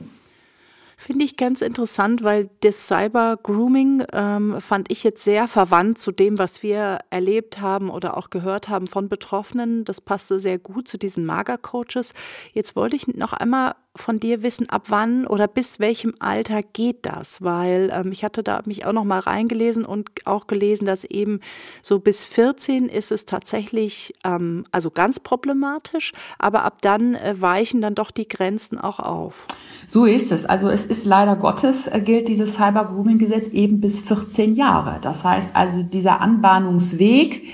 Finde 0.96 1.26
ich 1.26 1.36
ganz 1.36 1.60
interessant, 1.60 2.22
weil 2.22 2.48
das 2.60 2.86
Cyber-Grooming 2.86 4.04
ähm, 4.12 4.58
fand 4.60 4.90
ich 4.90 5.04
jetzt 5.04 5.22
sehr 5.22 5.48
verwandt 5.48 5.98
zu 5.98 6.12
dem, 6.12 6.38
was 6.38 6.62
wir 6.62 7.00
erlebt 7.10 7.60
haben 7.60 7.90
oder 7.90 8.16
auch 8.16 8.30
gehört 8.30 8.70
haben 8.70 8.86
von 8.86 9.10
Betroffenen. 9.10 9.84
Das 9.84 10.00
passte 10.00 10.40
sehr 10.40 10.58
gut 10.58 10.88
zu 10.88 10.96
diesen 10.96 11.26
Mager-Coaches. 11.26 12.14
Jetzt 12.54 12.74
wollte 12.74 12.96
ich 12.96 13.06
noch 13.06 13.34
einmal 13.34 13.74
von 13.96 14.18
dir 14.18 14.42
wissen, 14.42 14.68
ab 14.68 14.86
wann 14.88 15.26
oder 15.26 15.46
bis 15.46 15.78
welchem 15.78 16.14
Alter 16.18 16.60
geht 16.72 17.06
das? 17.06 17.42
Weil 17.42 17.90
ähm, 17.92 18.10
ich 18.10 18.24
hatte 18.24 18.42
da 18.42 18.60
mich 18.64 18.86
auch 18.86 18.92
noch 18.92 19.04
mal 19.04 19.20
reingelesen 19.20 19.84
und 19.84 20.10
auch 20.24 20.46
gelesen, 20.46 20.84
dass 20.84 21.04
eben 21.04 21.40
so 21.80 22.00
bis 22.00 22.24
14 22.24 22.88
ist 22.88 23.12
es 23.12 23.24
tatsächlich 23.24 24.14
ähm, 24.24 24.64
also 24.72 24.90
ganz 24.90 25.20
problematisch, 25.20 26.12
aber 26.38 26.64
ab 26.64 26.78
dann 26.82 27.14
äh, 27.14 27.40
weichen 27.40 27.80
dann 27.80 27.94
doch 27.94 28.10
die 28.10 28.26
Grenzen 28.26 28.78
auch 28.78 28.98
auf. 28.98 29.46
So 29.86 30.06
ist 30.06 30.32
es. 30.32 30.44
Also 30.44 30.68
es 30.68 30.86
ist 30.86 31.04
leider 31.04 31.36
Gottes 31.36 31.86
äh, 31.86 32.00
gilt 32.00 32.28
dieses 32.28 32.54
Cyber 32.54 32.86
Grooming 32.86 33.18
Gesetz 33.18 33.48
eben 33.48 33.80
bis 33.80 34.00
14 34.00 34.56
Jahre. 34.56 34.98
Das 35.00 35.24
heißt 35.24 35.54
also 35.54 35.82
dieser 35.82 36.20
Anbahnungsweg 36.20 37.44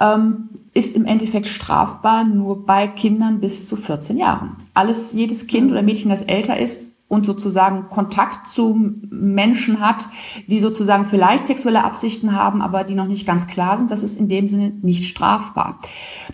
ähm, 0.00 0.48
ist 0.72 0.96
im 0.96 1.04
Endeffekt 1.04 1.46
strafbar 1.46 2.24
nur 2.24 2.64
bei 2.64 2.86
Kindern 2.86 3.40
bis 3.40 3.68
zu 3.68 3.76
14 3.76 4.16
Jahren. 4.16 4.56
Alles, 4.74 5.12
jedes 5.12 5.46
Kind 5.46 5.70
oder 5.70 5.82
Mädchen, 5.82 6.10
das 6.10 6.22
älter 6.22 6.58
ist, 6.58 6.86
und 7.10 7.26
sozusagen 7.26 7.88
Kontakt 7.90 8.46
zu 8.46 8.78
Menschen 9.10 9.80
hat, 9.80 10.06
die 10.46 10.60
sozusagen 10.60 11.04
vielleicht 11.04 11.44
sexuelle 11.44 11.82
Absichten 11.82 12.36
haben, 12.36 12.62
aber 12.62 12.84
die 12.84 12.94
noch 12.94 13.08
nicht 13.08 13.26
ganz 13.26 13.48
klar 13.48 13.76
sind, 13.76 13.90
das 13.90 14.04
ist 14.04 14.16
in 14.16 14.28
dem 14.28 14.46
Sinne 14.46 14.74
nicht 14.82 15.08
strafbar. 15.08 15.80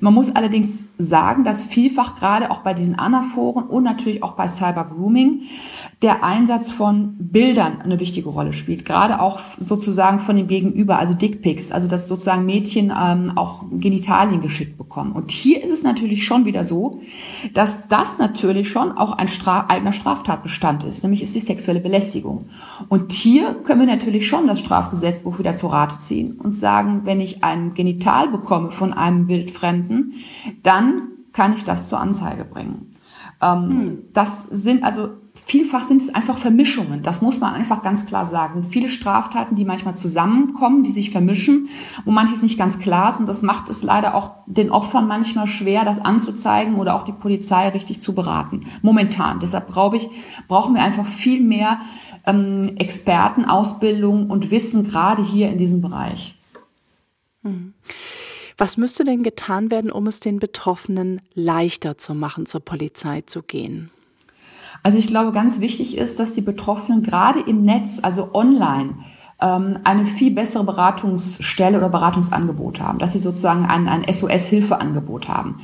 Man 0.00 0.12
muss 0.12 0.36
allerdings 0.36 0.84
sagen, 0.98 1.44
dass 1.44 1.64
vielfach 1.64 2.14
gerade 2.14 2.50
auch 2.50 2.58
bei 2.58 2.74
diesen 2.74 2.98
Anaphoren 2.98 3.64
und 3.64 3.84
natürlich 3.84 4.22
auch 4.22 4.32
bei 4.32 4.48
Cyber 4.48 4.84
Grooming 4.84 5.40
der 6.02 6.22
Einsatz 6.22 6.70
von 6.70 7.16
Bildern 7.18 7.80
eine 7.80 7.98
wichtige 7.98 8.28
Rolle 8.28 8.52
spielt, 8.52 8.84
gerade 8.84 9.20
auch 9.20 9.40
sozusagen 9.40 10.20
von 10.20 10.36
dem 10.36 10.46
Gegenüber, 10.46 10.98
also 10.98 11.14
Dickpics, 11.14 11.72
also 11.72 11.88
dass 11.88 12.06
sozusagen 12.06 12.44
Mädchen 12.44 12.92
ähm, 12.94 13.32
auch 13.36 13.64
Genitalien 13.70 14.42
geschickt 14.42 14.76
bekommen. 14.76 15.12
Und 15.12 15.30
hier 15.30 15.64
ist 15.64 15.70
es 15.70 15.82
natürlich 15.84 16.26
schon 16.26 16.44
wieder 16.44 16.64
so, 16.64 17.00
dass 17.54 17.88
das 17.88 18.18
natürlich 18.18 18.68
schon 18.68 18.92
auch 18.92 19.12
ein 19.12 19.28
Stra 19.28 19.64
eigener 19.68 19.92
Straftatbestand 19.92 20.65
ist, 20.86 21.02
nämlich 21.02 21.22
ist 21.22 21.34
die 21.34 21.40
sexuelle 21.40 21.80
Belästigung. 21.80 22.46
Und 22.88 23.12
hier 23.12 23.54
können 23.54 23.80
wir 23.80 23.86
natürlich 23.86 24.26
schon 24.26 24.46
das 24.46 24.60
Strafgesetzbuch 24.60 25.38
wieder 25.38 25.54
zu 25.54 25.68
Rate 25.68 25.98
ziehen 25.98 26.38
und 26.42 26.56
sagen, 26.56 27.02
wenn 27.04 27.20
ich 27.20 27.44
ein 27.44 27.74
Genital 27.74 28.28
bekomme 28.28 28.70
von 28.70 28.92
einem 28.92 29.28
Wildfremden, 29.28 30.14
dann 30.62 31.08
kann 31.32 31.52
ich 31.52 31.64
das 31.64 31.88
zur 31.88 32.00
Anzeige 32.00 32.44
bringen. 32.44 32.90
Ähm, 33.42 33.68
hm. 33.68 33.98
Das 34.12 34.42
sind 34.42 34.82
also 34.82 35.10
vielfach 35.44 35.84
sind 35.84 36.00
es 36.00 36.14
einfach 36.14 36.38
Vermischungen. 36.38 37.02
Das 37.02 37.20
muss 37.20 37.40
man 37.40 37.54
einfach 37.54 37.82
ganz 37.82 38.06
klar 38.06 38.24
sagen. 38.24 38.64
Viele 38.64 38.88
Straftaten, 38.88 39.54
die 39.54 39.64
manchmal 39.64 39.96
zusammenkommen, 39.96 40.82
die 40.82 40.90
sich 40.90 41.10
vermischen, 41.10 41.68
wo 42.04 42.10
manches 42.10 42.42
nicht 42.42 42.58
ganz 42.58 42.78
klar 42.78 43.10
ist. 43.10 43.20
Und 43.20 43.26
das 43.26 43.42
macht 43.42 43.68
es 43.68 43.82
leider 43.82 44.14
auch 44.14 44.30
den 44.46 44.70
Opfern 44.70 45.06
manchmal 45.06 45.46
schwer, 45.46 45.84
das 45.84 45.98
anzuzeigen 45.98 46.76
oder 46.76 46.94
auch 46.94 47.04
die 47.04 47.12
Polizei 47.12 47.68
richtig 47.68 48.00
zu 48.00 48.14
beraten. 48.14 48.66
Momentan. 48.82 49.40
Deshalb 49.40 49.68
brauche 49.68 49.96
ich, 49.96 50.08
brauchen 50.48 50.74
wir 50.74 50.82
einfach 50.82 51.06
viel 51.06 51.42
mehr 51.42 51.80
ähm, 52.26 52.72
Expertenausbildung 52.76 54.30
und 54.30 54.50
Wissen 54.50 54.84
gerade 54.84 55.22
hier 55.22 55.50
in 55.50 55.58
diesem 55.58 55.80
Bereich. 55.80 56.36
Hm. 57.42 57.74
Was 58.58 58.78
müsste 58.78 59.04
denn 59.04 59.22
getan 59.22 59.70
werden, 59.70 59.90
um 59.90 60.06
es 60.06 60.20
den 60.20 60.38
Betroffenen 60.38 61.20
leichter 61.34 61.98
zu 61.98 62.14
machen, 62.14 62.46
zur 62.46 62.60
Polizei 62.60 63.20
zu 63.20 63.42
gehen? 63.42 63.90
Also 64.82 64.98
ich 64.98 65.06
glaube, 65.06 65.32
ganz 65.32 65.60
wichtig 65.60 65.96
ist, 65.96 66.18
dass 66.20 66.34
die 66.34 66.42
Betroffenen 66.42 67.02
gerade 67.02 67.40
im 67.40 67.62
Netz, 67.64 68.00
also 68.02 68.34
online, 68.34 68.94
ähm, 69.40 69.78
eine 69.84 70.06
viel 70.06 70.30
bessere 70.30 70.64
Beratungsstelle 70.64 71.76
oder 71.76 71.88
Beratungsangebot 71.88 72.80
haben, 72.80 72.98
dass 72.98 73.12
sie 73.12 73.18
sozusagen 73.18 73.66
ein, 73.66 73.88
ein 73.88 74.04
SOS-Hilfeangebot 74.10 75.28
haben. 75.28 75.60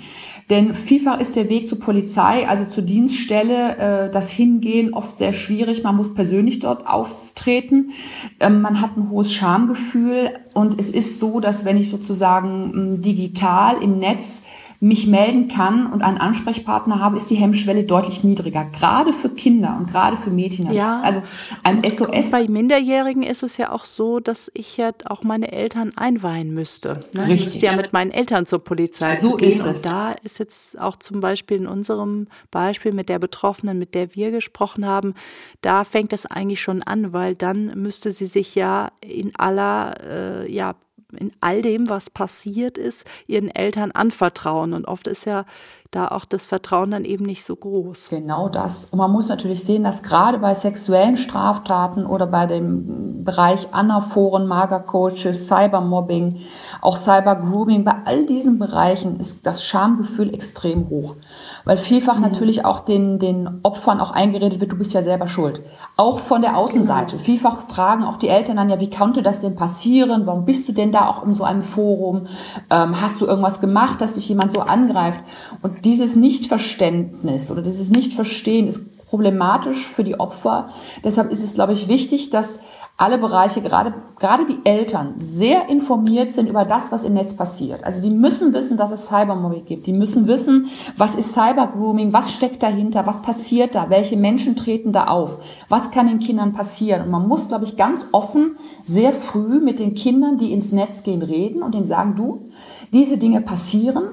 Denn 0.50 0.74
vielfach 0.74 1.18
ist 1.18 1.36
der 1.36 1.48
Weg 1.48 1.68
zur 1.68 1.78
Polizei, 1.78 2.46
also 2.46 2.66
zur 2.66 2.82
Dienststelle, 2.82 3.76
äh, 3.76 4.10
das 4.10 4.30
Hingehen 4.30 4.92
oft 4.92 5.16
sehr 5.16 5.32
schwierig. 5.32 5.82
Man 5.82 5.96
muss 5.96 6.12
persönlich 6.12 6.58
dort 6.58 6.86
auftreten. 6.86 7.92
Ähm, 8.40 8.60
man 8.60 8.82
hat 8.82 8.96
ein 8.96 9.08
hohes 9.08 9.32
Schamgefühl 9.32 10.30
und 10.52 10.78
es 10.78 10.90
ist 10.90 11.18
so, 11.18 11.40
dass 11.40 11.64
wenn 11.64 11.78
ich 11.78 11.88
sozusagen 11.88 13.00
digital 13.00 13.82
im 13.82 13.98
Netz 13.98 14.44
mich 14.82 15.06
melden 15.06 15.46
kann 15.46 15.92
und 15.92 16.02
einen 16.02 16.18
Ansprechpartner 16.18 16.98
habe, 16.98 17.16
ist 17.16 17.30
die 17.30 17.36
Hemmschwelle 17.36 17.84
deutlich 17.84 18.24
niedriger. 18.24 18.64
Gerade 18.64 19.12
für 19.12 19.28
Kinder 19.28 19.76
und 19.78 19.88
gerade 19.88 20.16
für 20.16 20.30
Mädchen. 20.30 20.72
Ja. 20.72 21.00
Also 21.02 21.22
ein 21.62 21.88
SOS. 21.88 22.32
Bei 22.32 22.48
Minderjährigen 22.48 23.22
ist 23.22 23.44
es 23.44 23.58
ja 23.58 23.70
auch 23.70 23.84
so, 23.84 24.18
dass 24.18 24.50
ich 24.54 24.76
ja 24.78 24.90
auch 25.04 25.22
meine 25.22 25.52
Eltern 25.52 25.92
einweihen 25.94 26.52
müsste. 26.52 26.98
Ne? 27.14 27.20
Richtig. 27.20 27.34
Ich 27.34 27.44
müsste 27.44 27.66
ja 27.66 27.76
mit 27.76 27.92
meinen 27.92 28.10
Eltern 28.10 28.44
zur 28.44 28.58
Polizei 28.58 29.14
so 29.14 29.36
gehen. 29.36 29.50
Ist 29.50 29.64
es. 29.64 29.84
Und 29.84 29.86
da 29.86 30.12
ist 30.24 30.40
jetzt 30.40 30.76
auch 30.80 30.96
zum 30.96 31.20
Beispiel 31.20 31.58
in 31.58 31.68
unserem 31.68 32.26
Beispiel 32.50 32.92
mit 32.92 33.08
der 33.08 33.20
Betroffenen, 33.20 33.78
mit 33.78 33.94
der 33.94 34.16
wir 34.16 34.32
gesprochen 34.32 34.84
haben, 34.84 35.14
da 35.60 35.84
fängt 35.84 36.12
das 36.12 36.26
eigentlich 36.26 36.60
schon 36.60 36.82
an, 36.82 37.12
weil 37.12 37.36
dann 37.36 37.66
müsste 37.80 38.10
sie 38.10 38.26
sich 38.26 38.56
ja 38.56 38.90
in 39.00 39.30
aller, 39.36 39.94
äh, 40.02 40.52
ja, 40.52 40.74
in 41.18 41.32
all 41.40 41.62
dem, 41.62 41.88
was 41.88 42.10
passiert 42.10 42.78
ist, 42.78 43.06
ihren 43.26 43.48
Eltern 43.48 43.92
anvertrauen. 43.92 44.72
Und 44.72 44.86
oft 44.86 45.06
ist 45.06 45.24
ja 45.24 45.44
da 45.92 46.08
auch 46.08 46.24
das 46.24 46.46
Vertrauen 46.46 46.90
dann 46.90 47.04
eben 47.04 47.26
nicht 47.26 47.44
so 47.44 47.54
groß. 47.54 48.08
Genau 48.08 48.48
das. 48.48 48.86
Und 48.90 48.98
man 48.98 49.12
muss 49.12 49.28
natürlich 49.28 49.62
sehen, 49.62 49.84
dass 49.84 50.02
gerade 50.02 50.38
bei 50.38 50.54
sexuellen 50.54 51.18
Straftaten 51.18 52.06
oder 52.06 52.26
bei 52.26 52.46
dem 52.46 53.22
Bereich 53.24 53.72
Anaphoren, 53.72 54.46
Magercoaches, 54.46 55.46
Cybermobbing, 55.46 56.40
auch 56.80 56.96
Cybergrooming, 56.96 57.84
bei 57.84 57.94
all 58.06 58.24
diesen 58.24 58.58
Bereichen 58.58 59.20
ist 59.20 59.46
das 59.46 59.64
Schamgefühl 59.64 60.32
extrem 60.32 60.88
hoch. 60.88 61.16
Weil 61.64 61.76
vielfach 61.76 62.16
mhm. 62.16 62.22
natürlich 62.22 62.64
auch 62.64 62.80
den, 62.80 63.18
den 63.18 63.60
Opfern 63.62 64.00
auch 64.00 64.12
eingeredet 64.12 64.60
wird, 64.60 64.72
du 64.72 64.78
bist 64.78 64.94
ja 64.94 65.02
selber 65.02 65.28
schuld. 65.28 65.60
Auch 65.98 66.18
von 66.18 66.40
der 66.40 66.56
Außenseite. 66.56 67.12
Genau. 67.12 67.22
Vielfach 67.22 67.60
fragen 67.60 68.04
auch 68.04 68.16
die 68.16 68.28
Eltern 68.28 68.56
dann 68.56 68.70
ja, 68.70 68.80
wie 68.80 68.90
konnte 68.90 69.22
das 69.22 69.40
denn 69.40 69.56
passieren? 69.56 70.26
Warum 70.26 70.46
bist 70.46 70.68
du 70.68 70.72
denn 70.72 70.90
da 70.90 71.06
auch 71.06 71.24
in 71.24 71.34
so 71.34 71.44
einem 71.44 71.62
Forum? 71.62 72.28
Ähm, 72.70 73.00
hast 73.00 73.20
du 73.20 73.26
irgendwas 73.26 73.60
gemacht, 73.60 74.00
dass 74.00 74.14
dich 74.14 74.28
jemand 74.28 74.52
so 74.52 74.60
angreift? 74.60 75.20
Und 75.60 75.81
dieses 75.84 76.16
Nichtverständnis 76.16 77.50
oder 77.50 77.62
dieses 77.62 77.90
Nichtverstehen 77.90 78.68
ist 78.68 79.06
problematisch 79.12 79.86
für 79.86 80.04
die 80.04 80.18
Opfer. 80.18 80.68
Deshalb 81.04 81.30
ist 81.30 81.44
es, 81.44 81.52
glaube 81.52 81.74
ich, 81.74 81.86
wichtig, 81.86 82.30
dass 82.30 82.60
alle 82.96 83.18
Bereiche, 83.18 83.60
gerade, 83.60 83.92
gerade 84.18 84.46
die 84.46 84.60
Eltern, 84.64 85.16
sehr 85.18 85.68
informiert 85.68 86.32
sind 86.32 86.48
über 86.48 86.64
das, 86.64 86.92
was 86.92 87.04
im 87.04 87.14
Netz 87.14 87.34
passiert. 87.34 87.84
Also 87.84 88.00
die 88.00 88.08
müssen 88.08 88.54
wissen, 88.54 88.76
dass 88.78 88.90
es 88.90 89.08
Cybermobbing 89.08 89.64
gibt. 89.64 89.86
Die 89.86 89.92
müssen 89.92 90.28
wissen, 90.28 90.68
was 90.96 91.14
ist 91.14 91.32
Cybergrooming, 91.32 92.14
was 92.14 92.32
steckt 92.32 92.62
dahinter, 92.62 93.06
was 93.06 93.20
passiert 93.20 93.74
da, 93.74 93.90
welche 93.90 94.16
Menschen 94.16 94.56
treten 94.56 94.92
da 94.92 95.08
auf, 95.08 95.38
was 95.68 95.90
kann 95.90 96.06
den 96.06 96.20
Kindern 96.20 96.54
passieren. 96.54 97.02
Und 97.02 97.10
man 97.10 97.28
muss, 97.28 97.48
glaube 97.48 97.64
ich, 97.64 97.76
ganz 97.76 98.06
offen, 98.12 98.56
sehr 98.82 99.12
früh 99.12 99.60
mit 99.60 99.78
den 99.78 99.94
Kindern, 99.94 100.38
die 100.38 100.52
ins 100.52 100.72
Netz 100.72 101.02
gehen, 101.02 101.22
reden 101.22 101.62
und 101.62 101.74
ihnen 101.74 101.86
sagen, 101.86 102.14
du, 102.14 102.48
diese 102.92 103.18
Dinge 103.18 103.40
passieren 103.40 104.04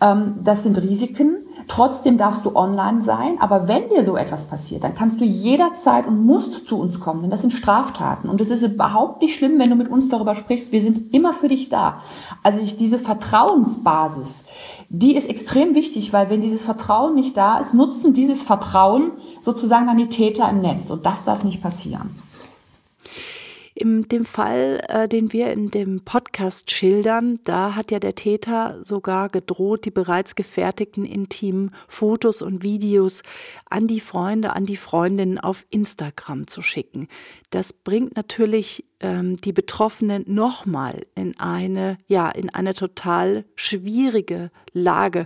das 0.00 0.62
sind 0.62 0.80
Risiken. 0.80 1.36
Trotzdem 1.68 2.16
darfst 2.18 2.44
du 2.46 2.56
online 2.56 3.02
sein. 3.02 3.36
Aber 3.38 3.68
wenn 3.68 3.90
dir 3.90 4.02
so 4.02 4.16
etwas 4.16 4.44
passiert, 4.44 4.82
dann 4.82 4.94
kannst 4.94 5.20
du 5.20 5.24
jederzeit 5.24 6.06
und 6.06 6.24
musst 6.24 6.66
zu 6.66 6.78
uns 6.78 7.00
kommen, 7.00 7.20
denn 7.22 7.30
das 7.30 7.42
sind 7.42 7.52
Straftaten. 7.52 8.28
Und 8.28 8.40
es 8.40 8.50
ist 8.50 8.62
überhaupt 8.62 9.20
nicht 9.20 9.36
schlimm, 9.36 9.58
wenn 9.58 9.70
du 9.70 9.76
mit 9.76 9.88
uns 9.88 10.08
darüber 10.08 10.34
sprichst. 10.34 10.72
Wir 10.72 10.80
sind 10.80 11.14
immer 11.14 11.32
für 11.32 11.48
dich 11.48 11.68
da. 11.68 12.00
Also 12.42 12.60
ich, 12.60 12.76
diese 12.76 12.98
Vertrauensbasis, 12.98 14.46
die 14.88 15.14
ist 15.14 15.28
extrem 15.28 15.74
wichtig, 15.74 16.12
weil 16.12 16.30
wenn 16.30 16.40
dieses 16.40 16.62
Vertrauen 16.62 17.14
nicht 17.14 17.36
da 17.36 17.58
ist, 17.58 17.74
nutzen 17.74 18.14
dieses 18.14 18.42
Vertrauen 18.42 19.12
sozusagen 19.42 19.86
dann 19.86 19.98
die 19.98 20.08
Täter 20.08 20.48
im 20.48 20.62
Netz. 20.62 20.90
Und 20.90 21.04
das 21.04 21.24
darf 21.24 21.44
nicht 21.44 21.62
passieren. 21.62 22.16
In 23.80 24.06
dem 24.08 24.26
Fall, 24.26 24.84
äh, 24.88 25.08
den 25.08 25.32
wir 25.32 25.50
in 25.50 25.70
dem 25.70 26.02
Podcast 26.02 26.70
schildern, 26.70 27.38
da 27.44 27.76
hat 27.76 27.90
ja 27.90 27.98
der 27.98 28.14
Täter 28.14 28.78
sogar 28.82 29.30
gedroht, 29.30 29.86
die 29.86 29.90
bereits 29.90 30.34
gefertigten 30.34 31.06
intimen 31.06 31.70
Fotos 31.88 32.42
und 32.42 32.62
Videos 32.62 33.22
an 33.70 33.86
die 33.86 34.00
Freunde, 34.00 34.54
an 34.54 34.66
die 34.66 34.76
Freundinnen 34.76 35.38
auf 35.38 35.64
Instagram 35.70 36.46
zu 36.46 36.60
schicken. 36.60 37.08
Das 37.48 37.72
bringt 37.72 38.16
natürlich 38.16 38.84
ähm, 39.00 39.36
die 39.36 39.54
Betroffenen 39.54 40.24
nochmal 40.26 41.06
in 41.14 41.40
eine, 41.40 41.96
ja, 42.06 42.28
in 42.28 42.50
eine 42.50 42.74
total 42.74 43.46
schwierige 43.54 44.50
Lage. 44.74 45.24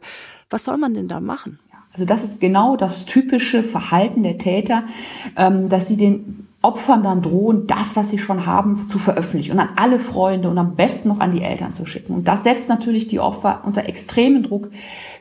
Was 0.48 0.62
soll 0.62 0.76
man 0.76 0.94
denn 0.94 1.08
da 1.08 1.18
machen? 1.18 1.58
Also 1.92 2.04
das 2.04 2.22
ist 2.22 2.38
genau 2.38 2.76
das 2.76 3.04
typische 3.04 3.64
Verhalten 3.64 4.22
der 4.22 4.38
Täter, 4.38 4.84
ähm, 5.36 5.68
dass 5.68 5.88
sie 5.88 5.96
den 5.96 6.46
Opfern 6.64 7.02
dann 7.02 7.20
drohen, 7.20 7.66
das, 7.66 7.94
was 7.94 8.08
sie 8.08 8.16
schon 8.16 8.46
haben, 8.46 8.88
zu 8.88 8.98
veröffentlichen 8.98 9.52
und 9.52 9.58
an 9.58 9.68
alle 9.76 9.98
Freunde 9.98 10.48
und 10.48 10.56
am 10.56 10.76
besten 10.76 11.10
noch 11.10 11.20
an 11.20 11.30
die 11.30 11.42
Eltern 11.42 11.72
zu 11.72 11.84
schicken. 11.84 12.14
Und 12.14 12.26
das 12.26 12.42
setzt 12.42 12.70
natürlich 12.70 13.06
die 13.06 13.20
Opfer 13.20 13.60
unter 13.66 13.84
extremen 13.84 14.42
Druck. 14.42 14.70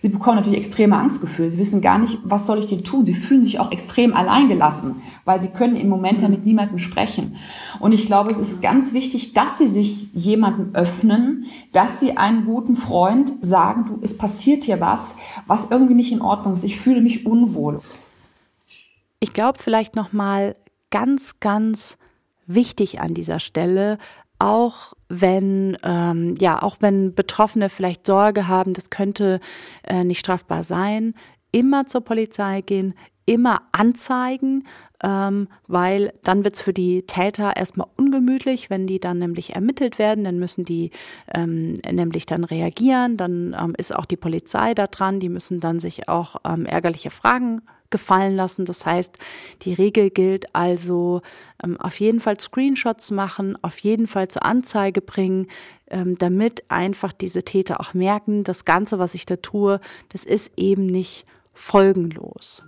Sie 0.01 0.07
bekommen 0.07 0.37
natürlich 0.37 0.59
extreme 0.59 0.95
Angstgefühle. 0.95 1.51
Sie 1.51 1.57
wissen 1.57 1.81
gar 1.81 1.99
nicht, 1.99 2.19
was 2.23 2.45
soll 2.45 2.59
ich 2.59 2.67
denn 2.67 2.85
tun? 2.85 3.05
Sie 3.05 3.13
fühlen 3.13 3.43
sich 3.43 3.59
auch 3.59 3.73
extrem 3.73 4.13
alleingelassen, 4.13 5.01
weil 5.25 5.41
sie 5.41 5.49
können 5.49 5.75
im 5.75 5.89
Moment 5.89 6.21
ja 6.21 6.29
mit 6.29 6.45
niemandem 6.45 6.79
sprechen. 6.79 7.35
Und 7.81 7.91
ich 7.91 8.05
glaube, 8.05 8.31
es 8.31 8.39
ist 8.39 8.61
ganz 8.61 8.93
wichtig, 8.93 9.33
dass 9.33 9.57
sie 9.57 9.67
sich 9.67 10.13
jemandem 10.13 10.73
öffnen, 10.73 11.47
dass 11.73 11.99
sie 11.99 12.15
einen 12.15 12.45
guten 12.45 12.77
Freund 12.77 13.33
sagen, 13.41 13.83
du, 13.87 13.99
es 14.01 14.17
passiert 14.17 14.63
hier 14.63 14.79
was, 14.79 15.17
was 15.45 15.67
irgendwie 15.69 15.95
nicht 15.95 16.13
in 16.13 16.21
Ordnung 16.21 16.53
ist. 16.53 16.63
Ich 16.63 16.79
fühle 16.79 17.01
mich 17.01 17.25
unwohl. 17.25 17.81
Ich 19.19 19.33
glaube 19.33 19.59
vielleicht 19.61 19.97
noch 19.97 20.13
mal 20.13 20.55
ganz, 20.93 21.39
ganz 21.39 21.97
wichtig 22.45 23.01
an 23.01 23.15
dieser 23.15 23.39
Stelle, 23.39 23.97
auch 24.37 24.93
wenn 25.09 25.75
ähm, 25.83 26.35
ja 26.39 26.61
auch 26.61 26.77
wenn 26.81 27.15
Betroffene 27.15 27.69
vielleicht 27.69 28.05
Sorge 28.05 28.47
haben, 28.47 28.73
das 28.73 28.91
könnte 28.91 29.39
äh, 29.83 30.03
nicht 30.03 30.19
strafbar 30.19 30.63
sein, 30.63 31.15
immer 31.51 31.87
zur 31.87 32.01
Polizei 32.01 32.61
gehen, 32.61 32.93
immer 33.25 33.63
anzeigen, 33.71 34.65
ähm, 35.03 35.47
weil 35.67 36.13
dann 36.23 36.43
wird 36.43 36.55
es 36.55 36.61
für 36.61 36.73
die 36.73 37.07
Täter 37.07 37.55
erstmal 37.55 37.87
ungemütlich, 37.97 38.69
wenn 38.69 38.85
die 38.85 38.99
dann 38.99 39.17
nämlich 39.17 39.55
ermittelt 39.55 39.97
werden, 39.97 40.25
dann 40.25 40.37
müssen 40.37 40.63
die 40.63 40.91
ähm, 41.33 41.73
nämlich 41.89 42.27
dann 42.27 42.43
reagieren, 42.43 43.17
dann 43.17 43.55
ähm, 43.59 43.73
ist 43.77 43.95
auch 43.95 44.05
die 44.05 44.17
Polizei 44.17 44.75
da 44.75 44.85
dran, 44.85 45.19
die 45.19 45.29
müssen 45.29 45.59
dann 45.59 45.79
sich 45.79 46.07
auch 46.07 46.35
ähm, 46.45 46.67
ärgerliche 46.67 47.09
Fragen 47.09 47.63
gefallen 47.93 48.35
lassen. 48.35 48.65
Das 48.65 48.85
heißt, 48.85 49.17
die 49.61 49.73
Regel 49.73 50.09
gilt 50.09 50.53
also, 50.53 51.21
ähm, 51.63 51.79
auf 51.79 52.01
jeden 52.01 52.19
Fall 52.19 52.37
Screenshots 52.37 53.11
machen, 53.11 53.57
auf 53.61 53.79
jeden 53.79 54.07
Fall 54.07 54.27
zur 54.27 54.43
Anzeige 54.43 54.99
bringen, 54.99 55.47
ähm, 55.89 56.17
damit 56.17 56.63
einfach 56.67 57.13
diese 57.13 57.43
Täter 57.43 57.79
auch 57.79 57.93
merken, 57.93 58.43
das 58.43 58.65
Ganze, 58.65 58.99
was 58.99 59.13
ich 59.13 59.25
da 59.25 59.37
tue, 59.37 59.79
das 60.09 60.25
ist 60.25 60.51
eben 60.57 60.87
nicht 60.87 61.25
folgenlos. 61.53 62.63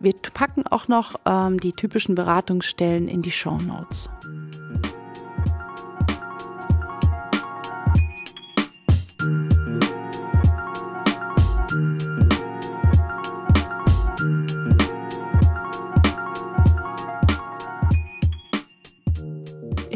Wir 0.00 0.14
packen 0.34 0.66
auch 0.66 0.88
noch 0.88 1.20
ähm, 1.24 1.60
die 1.60 1.72
typischen 1.72 2.14
Beratungsstellen 2.14 3.08
in 3.08 3.22
die 3.22 3.30
Show 3.30 3.58
Notes. 3.58 4.10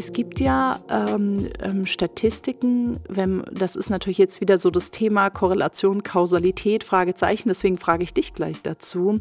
Es 0.01 0.13
gibt 0.13 0.39
ja 0.39 0.79
ähm, 0.89 1.49
ähm, 1.59 1.85
Statistiken, 1.85 2.99
wenn, 3.07 3.43
das 3.51 3.75
ist 3.75 3.91
natürlich 3.91 4.17
jetzt 4.17 4.41
wieder 4.41 4.57
so 4.57 4.71
das 4.71 4.89
Thema 4.89 5.29
Korrelation, 5.29 6.01
Kausalität, 6.01 6.83
Fragezeichen, 6.83 7.49
deswegen 7.49 7.77
frage 7.77 8.03
ich 8.03 8.11
dich 8.11 8.33
gleich 8.33 8.63
dazu, 8.63 9.19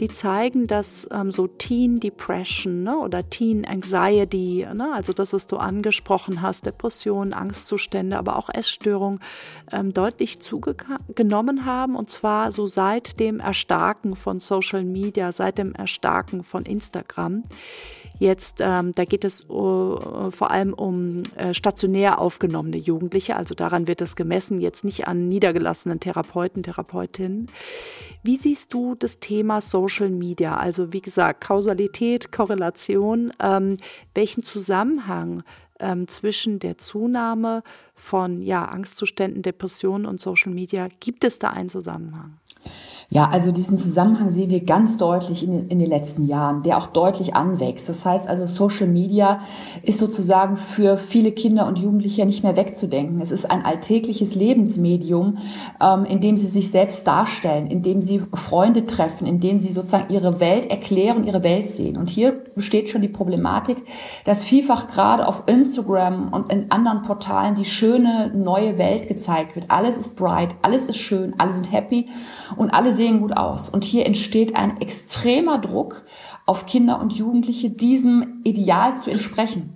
die 0.00 0.08
zeigen, 0.08 0.66
dass 0.66 1.06
ähm, 1.12 1.30
so 1.30 1.48
Teen 1.48 2.00
Depression 2.00 2.82
ne, 2.82 2.96
oder 2.96 3.28
Teen 3.28 3.66
Anxiety, 3.66 4.66
ne, 4.72 4.94
also 4.94 5.12
das, 5.12 5.34
was 5.34 5.46
du 5.46 5.58
angesprochen 5.58 6.40
hast, 6.40 6.64
Depressionen, 6.64 7.34
Angstzustände, 7.34 8.16
aber 8.16 8.38
auch 8.38 8.48
Essstörungen, 8.48 9.20
ähm, 9.70 9.92
deutlich 9.92 10.40
zugenommen 10.40 11.66
haben 11.66 11.94
und 11.94 12.08
zwar 12.08 12.52
so 12.52 12.66
seit 12.66 13.20
dem 13.20 13.38
Erstarken 13.38 14.16
von 14.16 14.40
Social 14.40 14.82
Media, 14.82 15.30
seit 15.30 15.58
dem 15.58 15.74
Erstarken 15.74 16.42
von 16.42 16.64
Instagram. 16.64 17.42
Jetzt, 18.18 18.58
ähm, 18.60 18.92
da 18.94 19.04
geht 19.04 19.24
es 19.24 19.48
uh, 19.48 20.30
vor 20.30 20.50
allem 20.50 20.72
um 20.74 21.18
äh, 21.36 21.54
stationär 21.54 22.20
aufgenommene 22.20 22.76
Jugendliche, 22.76 23.36
also 23.36 23.54
daran 23.54 23.88
wird 23.88 24.00
es 24.00 24.16
gemessen, 24.16 24.60
jetzt 24.60 24.84
nicht 24.84 25.08
an 25.08 25.28
niedergelassenen 25.28 26.00
Therapeuten, 26.00 26.62
Therapeutinnen. 26.62 27.48
Wie 28.22 28.36
siehst 28.36 28.72
du 28.72 28.94
das 28.94 29.18
Thema 29.18 29.60
Social 29.60 30.10
Media? 30.10 30.56
Also 30.56 30.92
wie 30.92 31.00
gesagt, 31.00 31.42
Kausalität, 31.42 32.30
Korrelation, 32.30 33.32
ähm, 33.40 33.76
welchen 34.14 34.42
Zusammenhang 34.42 35.42
ähm, 35.80 36.08
zwischen 36.08 36.58
der 36.58 36.78
Zunahme 36.78 37.62
von 38.02 38.42
ja, 38.42 38.64
Angstzuständen, 38.64 39.42
Depressionen 39.42 40.06
und 40.06 40.18
Social 40.18 40.52
Media 40.52 40.88
gibt 40.98 41.22
es 41.22 41.38
da 41.38 41.50
einen 41.50 41.68
Zusammenhang? 41.68 42.40
Ja, 43.14 43.28
also 43.28 43.52
diesen 43.52 43.76
Zusammenhang 43.76 44.30
sehen 44.30 44.48
wir 44.48 44.64
ganz 44.64 44.96
deutlich 44.96 45.44
in, 45.44 45.68
in, 45.68 45.78
den 45.78 45.88
letzten 45.88 46.24
Jahren, 46.24 46.62
der 46.62 46.78
auch 46.78 46.86
deutlich 46.86 47.34
anwächst. 47.34 47.90
Das 47.90 48.06
heißt 48.06 48.26
also, 48.26 48.46
Social 48.46 48.88
Media 48.88 49.40
ist 49.82 49.98
sozusagen 49.98 50.56
für 50.56 50.96
viele 50.96 51.32
Kinder 51.32 51.66
und 51.66 51.78
Jugendliche 51.78 52.24
nicht 52.24 52.42
mehr 52.42 52.56
wegzudenken. 52.56 53.20
Es 53.20 53.30
ist 53.30 53.50
ein 53.50 53.66
alltägliches 53.66 54.34
Lebensmedium, 54.34 55.36
ähm, 55.78 56.06
in 56.06 56.22
dem 56.22 56.38
sie 56.38 56.46
sich 56.46 56.70
selbst 56.70 57.06
darstellen, 57.06 57.66
in 57.66 57.82
dem 57.82 58.00
sie 58.00 58.22
Freunde 58.32 58.86
treffen, 58.86 59.26
in 59.26 59.40
dem 59.40 59.58
sie 59.58 59.72
sozusagen 59.72 60.10
ihre 60.10 60.40
Welt 60.40 60.64
erklären, 60.66 61.24
ihre 61.24 61.42
Welt 61.42 61.68
sehen. 61.68 61.98
Und 61.98 62.08
hier 62.08 62.32
besteht 62.32 62.88
schon 62.88 63.02
die 63.02 63.08
Problematik, 63.08 63.76
dass 64.24 64.42
vielfach 64.42 64.86
gerade 64.86 65.28
auf 65.28 65.42
Instagram 65.46 66.32
und 66.32 66.50
in 66.50 66.70
anderen 66.70 67.02
Portalen 67.02 67.56
die 67.56 67.66
schöne 67.92 68.30
neue 68.34 68.78
Welt 68.78 69.08
gezeigt 69.08 69.54
wird. 69.54 69.70
Alles 69.70 69.98
ist 69.98 70.16
bright, 70.16 70.54
alles 70.62 70.86
ist 70.86 70.96
schön, 70.96 71.34
alle 71.38 71.52
sind 71.52 71.70
happy 71.70 72.08
und 72.56 72.70
alle 72.70 72.92
sehen 72.92 73.20
gut 73.20 73.36
aus. 73.36 73.68
Und 73.68 73.84
hier 73.84 74.06
entsteht 74.06 74.56
ein 74.56 74.80
extremer 74.80 75.58
Druck 75.58 76.04
auf 76.46 76.64
Kinder 76.66 77.00
und 77.00 77.12
Jugendliche, 77.12 77.68
diesem 77.70 78.40
Ideal 78.44 78.96
zu 78.96 79.10
entsprechen. 79.10 79.74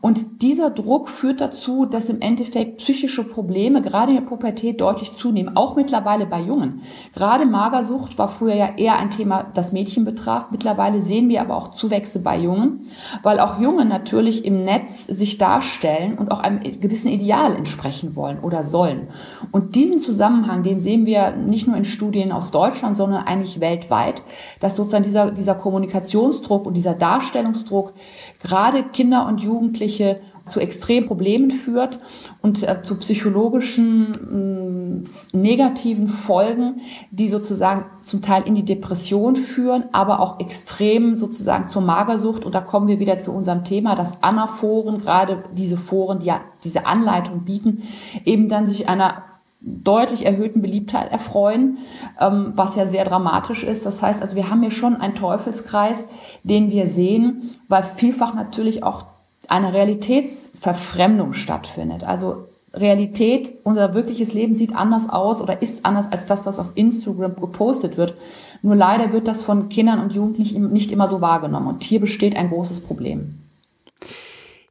Und 0.00 0.42
dieser 0.42 0.70
Druck 0.70 1.08
führt 1.08 1.40
dazu, 1.40 1.84
dass 1.84 2.08
im 2.08 2.20
Endeffekt 2.20 2.78
psychische 2.78 3.24
Probleme 3.24 3.82
gerade 3.82 4.12
in 4.12 4.18
der 4.18 4.24
Pubertät 4.24 4.80
deutlich 4.80 5.12
zunehmen, 5.12 5.56
auch 5.56 5.74
mittlerweile 5.74 6.26
bei 6.26 6.40
Jungen. 6.40 6.82
Gerade 7.14 7.46
Magersucht 7.46 8.16
war 8.16 8.28
früher 8.28 8.54
ja 8.54 8.68
eher 8.76 8.96
ein 8.96 9.10
Thema, 9.10 9.46
das 9.54 9.72
Mädchen 9.72 10.04
betraf. 10.04 10.46
Mittlerweile 10.52 11.00
sehen 11.00 11.28
wir 11.28 11.40
aber 11.40 11.56
auch 11.56 11.72
Zuwächse 11.72 12.20
bei 12.20 12.38
Jungen, 12.38 12.86
weil 13.22 13.40
auch 13.40 13.60
Jungen 13.60 13.88
natürlich 13.88 14.44
im 14.44 14.60
Netz 14.60 15.06
sich 15.06 15.36
darstellen 15.36 16.16
und 16.16 16.30
auch 16.30 16.40
einem 16.40 16.60
gewissen 16.80 17.08
Ideal 17.08 17.56
entsprechen 17.56 18.14
wollen 18.14 18.38
oder 18.40 18.62
sollen. 18.62 19.08
Und 19.50 19.74
diesen 19.74 19.98
Zusammenhang, 19.98 20.62
den 20.62 20.80
sehen 20.80 21.06
wir 21.06 21.32
nicht 21.32 21.66
nur 21.66 21.76
in 21.76 21.84
Studien 21.84 22.30
aus 22.30 22.52
Deutschland, 22.52 22.96
sondern 22.96 23.24
eigentlich 23.24 23.60
weltweit, 23.60 24.22
dass 24.60 24.76
sozusagen 24.76 25.04
dieser, 25.04 25.32
dieser 25.32 25.56
Kommunikationsdruck 25.56 26.66
und 26.66 26.74
dieser 26.74 26.94
Darstellungsdruck 26.94 27.94
gerade 28.40 28.84
Kinder 28.84 29.26
und 29.26 29.40
Jugendliche 29.40 30.20
zu 30.48 30.60
extremen 30.60 31.06
Problemen 31.06 31.50
führt 31.50 32.00
und 32.40 32.62
äh, 32.62 32.82
zu 32.82 32.96
psychologischen 32.96 35.04
äh, 35.32 35.36
negativen 35.36 36.08
Folgen, 36.08 36.80
die 37.10 37.28
sozusagen 37.28 37.84
zum 38.02 38.22
Teil 38.22 38.44
in 38.46 38.54
die 38.54 38.64
Depression 38.64 39.36
führen, 39.36 39.84
aber 39.92 40.20
auch 40.20 40.40
extrem 40.40 41.16
sozusagen 41.16 41.68
zur 41.68 41.82
Magersucht. 41.82 42.44
Und 42.44 42.54
da 42.54 42.60
kommen 42.60 42.88
wir 42.88 42.98
wieder 42.98 43.18
zu 43.18 43.32
unserem 43.32 43.64
Thema, 43.64 43.94
dass 43.94 44.22
Anna-Foren, 44.22 44.98
gerade 44.98 45.44
diese 45.52 45.76
Foren, 45.76 46.20
die 46.20 46.26
ja 46.26 46.40
diese 46.64 46.86
Anleitung 46.86 47.44
bieten, 47.44 47.82
eben 48.24 48.48
dann 48.48 48.66
sich 48.66 48.88
einer 48.88 49.24
deutlich 49.60 50.24
erhöhten 50.24 50.62
Beliebtheit 50.62 51.10
erfreuen, 51.10 51.78
ähm, 52.20 52.52
was 52.54 52.76
ja 52.76 52.86
sehr 52.86 53.04
dramatisch 53.04 53.64
ist. 53.64 53.84
Das 53.84 54.02
heißt 54.02 54.22
also, 54.22 54.36
wir 54.36 54.50
haben 54.50 54.62
hier 54.62 54.70
schon 54.70 54.96
einen 54.96 55.14
Teufelskreis, 55.14 56.04
den 56.44 56.70
wir 56.70 56.86
sehen, 56.86 57.50
weil 57.68 57.82
vielfach 57.82 58.34
natürlich 58.34 58.82
auch 58.82 59.06
eine 59.48 59.72
Realitätsverfremdung 59.72 61.32
stattfindet. 61.32 62.04
Also 62.04 62.44
Realität, 62.74 63.52
unser 63.64 63.94
wirkliches 63.94 64.34
Leben 64.34 64.54
sieht 64.54 64.74
anders 64.74 65.08
aus 65.08 65.40
oder 65.40 65.62
ist 65.62 65.84
anders 65.84 66.12
als 66.12 66.26
das, 66.26 66.46
was 66.46 66.58
auf 66.58 66.72
Instagram 66.74 67.34
gepostet 67.36 67.96
wird. 67.96 68.14
Nur 68.62 68.76
leider 68.76 69.12
wird 69.12 69.26
das 69.26 69.42
von 69.42 69.68
Kindern 69.68 70.00
und 70.00 70.12
Jugendlichen 70.12 70.70
nicht 70.72 70.92
immer 70.92 71.06
so 71.06 71.20
wahrgenommen. 71.20 71.68
Und 71.68 71.82
hier 71.82 72.00
besteht 72.00 72.36
ein 72.36 72.50
großes 72.50 72.80
Problem. 72.80 73.38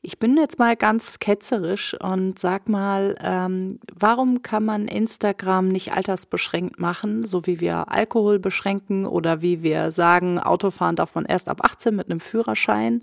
Ich 0.08 0.20
bin 0.20 0.38
jetzt 0.38 0.58
mal 0.58 0.78
ganz 0.78 1.20
ketzerisch 1.20 1.94
und 2.02 2.40
sag 2.40 2.70
mal, 2.70 3.18
ähm, 3.22 3.78
warum 3.94 4.42
kann 4.42 4.64
man 4.64 4.88
Instagram 4.88 5.68
nicht 5.68 5.92
altersbeschränkt 5.92 6.80
machen, 6.80 7.26
so 7.26 7.46
wie 7.46 7.60
wir 7.60 7.92
Alkohol 7.92 8.40
beschränken 8.40 9.06
oder 9.06 9.42
wie 9.42 9.64
wir 9.64 9.92
sagen, 9.92 10.40
Autofahren 10.40 10.96
darf 10.96 11.16
man 11.16 11.26
erst 11.26 11.50
ab 11.50 11.60
18 11.62 11.94
mit 11.94 12.10
einem 12.10 12.22
Führerschein? 12.22 13.02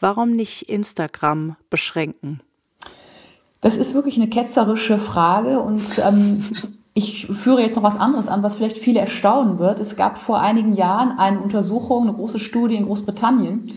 Warum 0.00 0.36
nicht 0.36 0.68
Instagram 0.68 1.56
beschränken? 1.70 2.40
Das 3.62 3.78
ist 3.78 3.94
wirklich 3.94 4.16
eine 4.18 4.28
ketzerische 4.28 4.98
Frage 4.98 5.60
und 5.60 5.98
ähm, 6.06 6.44
ich 6.92 7.26
führe 7.28 7.62
jetzt 7.62 7.76
noch 7.76 7.82
was 7.82 7.96
anderes 7.96 8.28
an, 8.28 8.42
was 8.42 8.56
vielleicht 8.56 8.76
viele 8.76 9.00
erstaunen 9.00 9.58
wird. 9.58 9.80
Es 9.80 9.96
gab 9.96 10.18
vor 10.18 10.40
einigen 10.40 10.74
Jahren 10.74 11.18
eine 11.18 11.40
Untersuchung, 11.40 12.02
eine 12.02 12.12
große 12.12 12.38
Studie 12.38 12.76
in 12.76 12.84
Großbritannien 12.84 13.72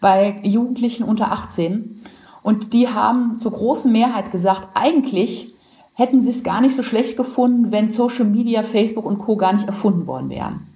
bei 0.00 0.40
Jugendlichen 0.42 1.04
unter 1.04 1.32
18. 1.32 2.02
Und 2.42 2.72
die 2.72 2.88
haben 2.88 3.38
zur 3.40 3.52
großen 3.52 3.90
Mehrheit 3.90 4.30
gesagt, 4.30 4.68
eigentlich 4.74 5.54
hätten 5.94 6.20
sie 6.20 6.30
es 6.30 6.42
gar 6.42 6.60
nicht 6.60 6.76
so 6.76 6.82
schlecht 6.82 7.16
gefunden, 7.16 7.72
wenn 7.72 7.88
Social 7.88 8.24
Media, 8.24 8.62
Facebook 8.62 9.06
und 9.06 9.18
Co. 9.18 9.36
gar 9.36 9.52
nicht 9.52 9.66
erfunden 9.66 10.06
worden 10.06 10.28
wären. 10.28 10.66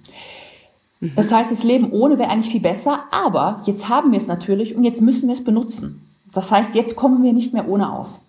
Mhm. 0.99 1.13
Das 1.15 1.31
heißt, 1.31 1.51
das 1.51 1.63
Leben 1.63 1.91
ohne 1.91 2.17
wäre 2.17 2.29
eigentlich 2.29 2.51
viel 2.51 2.61
besser, 2.61 2.97
aber 3.11 3.61
jetzt 3.65 3.89
haben 3.89 4.11
wir 4.11 4.17
es 4.17 4.27
natürlich 4.27 4.75
und 4.75 4.83
jetzt 4.83 5.01
müssen 5.01 5.27
wir 5.27 5.33
es 5.33 5.43
benutzen. 5.43 6.01
Das 6.33 6.51
heißt, 6.51 6.75
jetzt 6.75 6.95
kommen 6.95 7.23
wir 7.23 7.33
nicht 7.33 7.53
mehr 7.53 7.67
ohne 7.67 7.91
aus. 7.91 8.21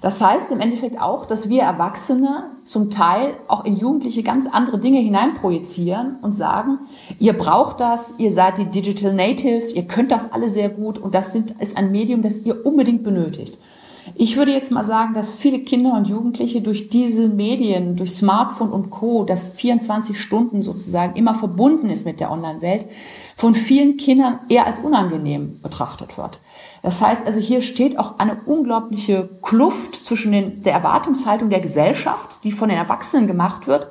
Das 0.00 0.20
heißt 0.20 0.50
im 0.52 0.60
Endeffekt 0.60 1.00
auch, 1.00 1.26
dass 1.26 1.48
wir 1.48 1.62
Erwachsene 1.62 2.44
zum 2.64 2.90
Teil 2.90 3.36
auch 3.48 3.64
in 3.64 3.76
Jugendliche 3.76 4.22
ganz 4.22 4.46
andere 4.46 4.78
Dinge 4.78 5.00
hineinprojizieren 5.00 6.16
und 6.22 6.34
sagen, 6.34 6.78
ihr 7.18 7.32
braucht 7.32 7.80
das, 7.80 8.14
ihr 8.18 8.32
seid 8.32 8.58
die 8.58 8.66
Digital 8.66 9.12
Natives, 9.12 9.72
ihr 9.72 9.86
könnt 9.86 10.10
das 10.10 10.32
alle 10.32 10.50
sehr 10.50 10.68
gut 10.68 10.98
und 10.98 11.14
das 11.14 11.34
ist 11.34 11.76
ein 11.76 11.90
Medium, 11.90 12.22
das 12.22 12.38
ihr 12.38 12.64
unbedingt 12.64 13.02
benötigt. 13.02 13.58
Ich 14.14 14.36
würde 14.36 14.52
jetzt 14.52 14.72
mal 14.72 14.84
sagen, 14.84 15.14
dass 15.14 15.32
viele 15.32 15.60
Kinder 15.60 15.94
und 15.94 16.08
Jugendliche 16.08 16.60
durch 16.60 16.88
diese 16.88 17.28
Medien, 17.28 17.96
durch 17.96 18.12
Smartphone 18.12 18.70
und 18.70 18.90
Co., 18.90 19.24
das 19.24 19.48
24 19.48 20.20
Stunden 20.20 20.62
sozusagen 20.62 21.14
immer 21.16 21.34
verbunden 21.34 21.90
ist 21.90 22.04
mit 22.04 22.20
der 22.20 22.30
Online-Welt, 22.30 22.86
von 23.36 23.54
vielen 23.54 23.96
Kindern 23.96 24.40
eher 24.48 24.66
als 24.66 24.80
unangenehm 24.80 25.60
betrachtet 25.62 26.18
wird. 26.18 26.38
Das 26.82 27.00
heißt 27.00 27.26
also, 27.26 27.38
hier 27.38 27.62
steht 27.62 27.98
auch 27.98 28.18
eine 28.18 28.36
unglaubliche 28.46 29.28
Kluft 29.42 30.06
zwischen 30.06 30.32
den, 30.32 30.62
der 30.62 30.74
Erwartungshaltung 30.74 31.50
der 31.50 31.60
Gesellschaft, 31.60 32.38
die 32.44 32.52
von 32.52 32.68
den 32.68 32.78
Erwachsenen 32.78 33.26
gemacht 33.26 33.66
wird, 33.66 33.88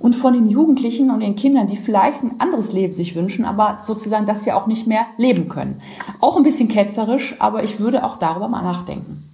und 0.00 0.16
von 0.16 0.32
den 0.32 0.48
Jugendlichen 0.48 1.10
und 1.10 1.20
den 1.20 1.36
Kindern, 1.36 1.66
die 1.66 1.76
vielleicht 1.76 2.22
ein 2.22 2.40
anderes 2.40 2.72
Leben 2.72 2.94
sich 2.94 3.14
wünschen, 3.14 3.44
aber 3.44 3.80
sozusagen 3.84 4.26
das 4.26 4.46
ja 4.46 4.56
auch 4.56 4.66
nicht 4.66 4.86
mehr 4.86 5.06
leben 5.18 5.48
können. 5.48 5.82
Auch 6.20 6.36
ein 6.36 6.42
bisschen 6.42 6.68
ketzerisch, 6.68 7.36
aber 7.38 7.62
ich 7.62 7.78
würde 7.78 8.02
auch 8.02 8.16
darüber 8.16 8.48
mal 8.48 8.62
nachdenken. 8.62 9.28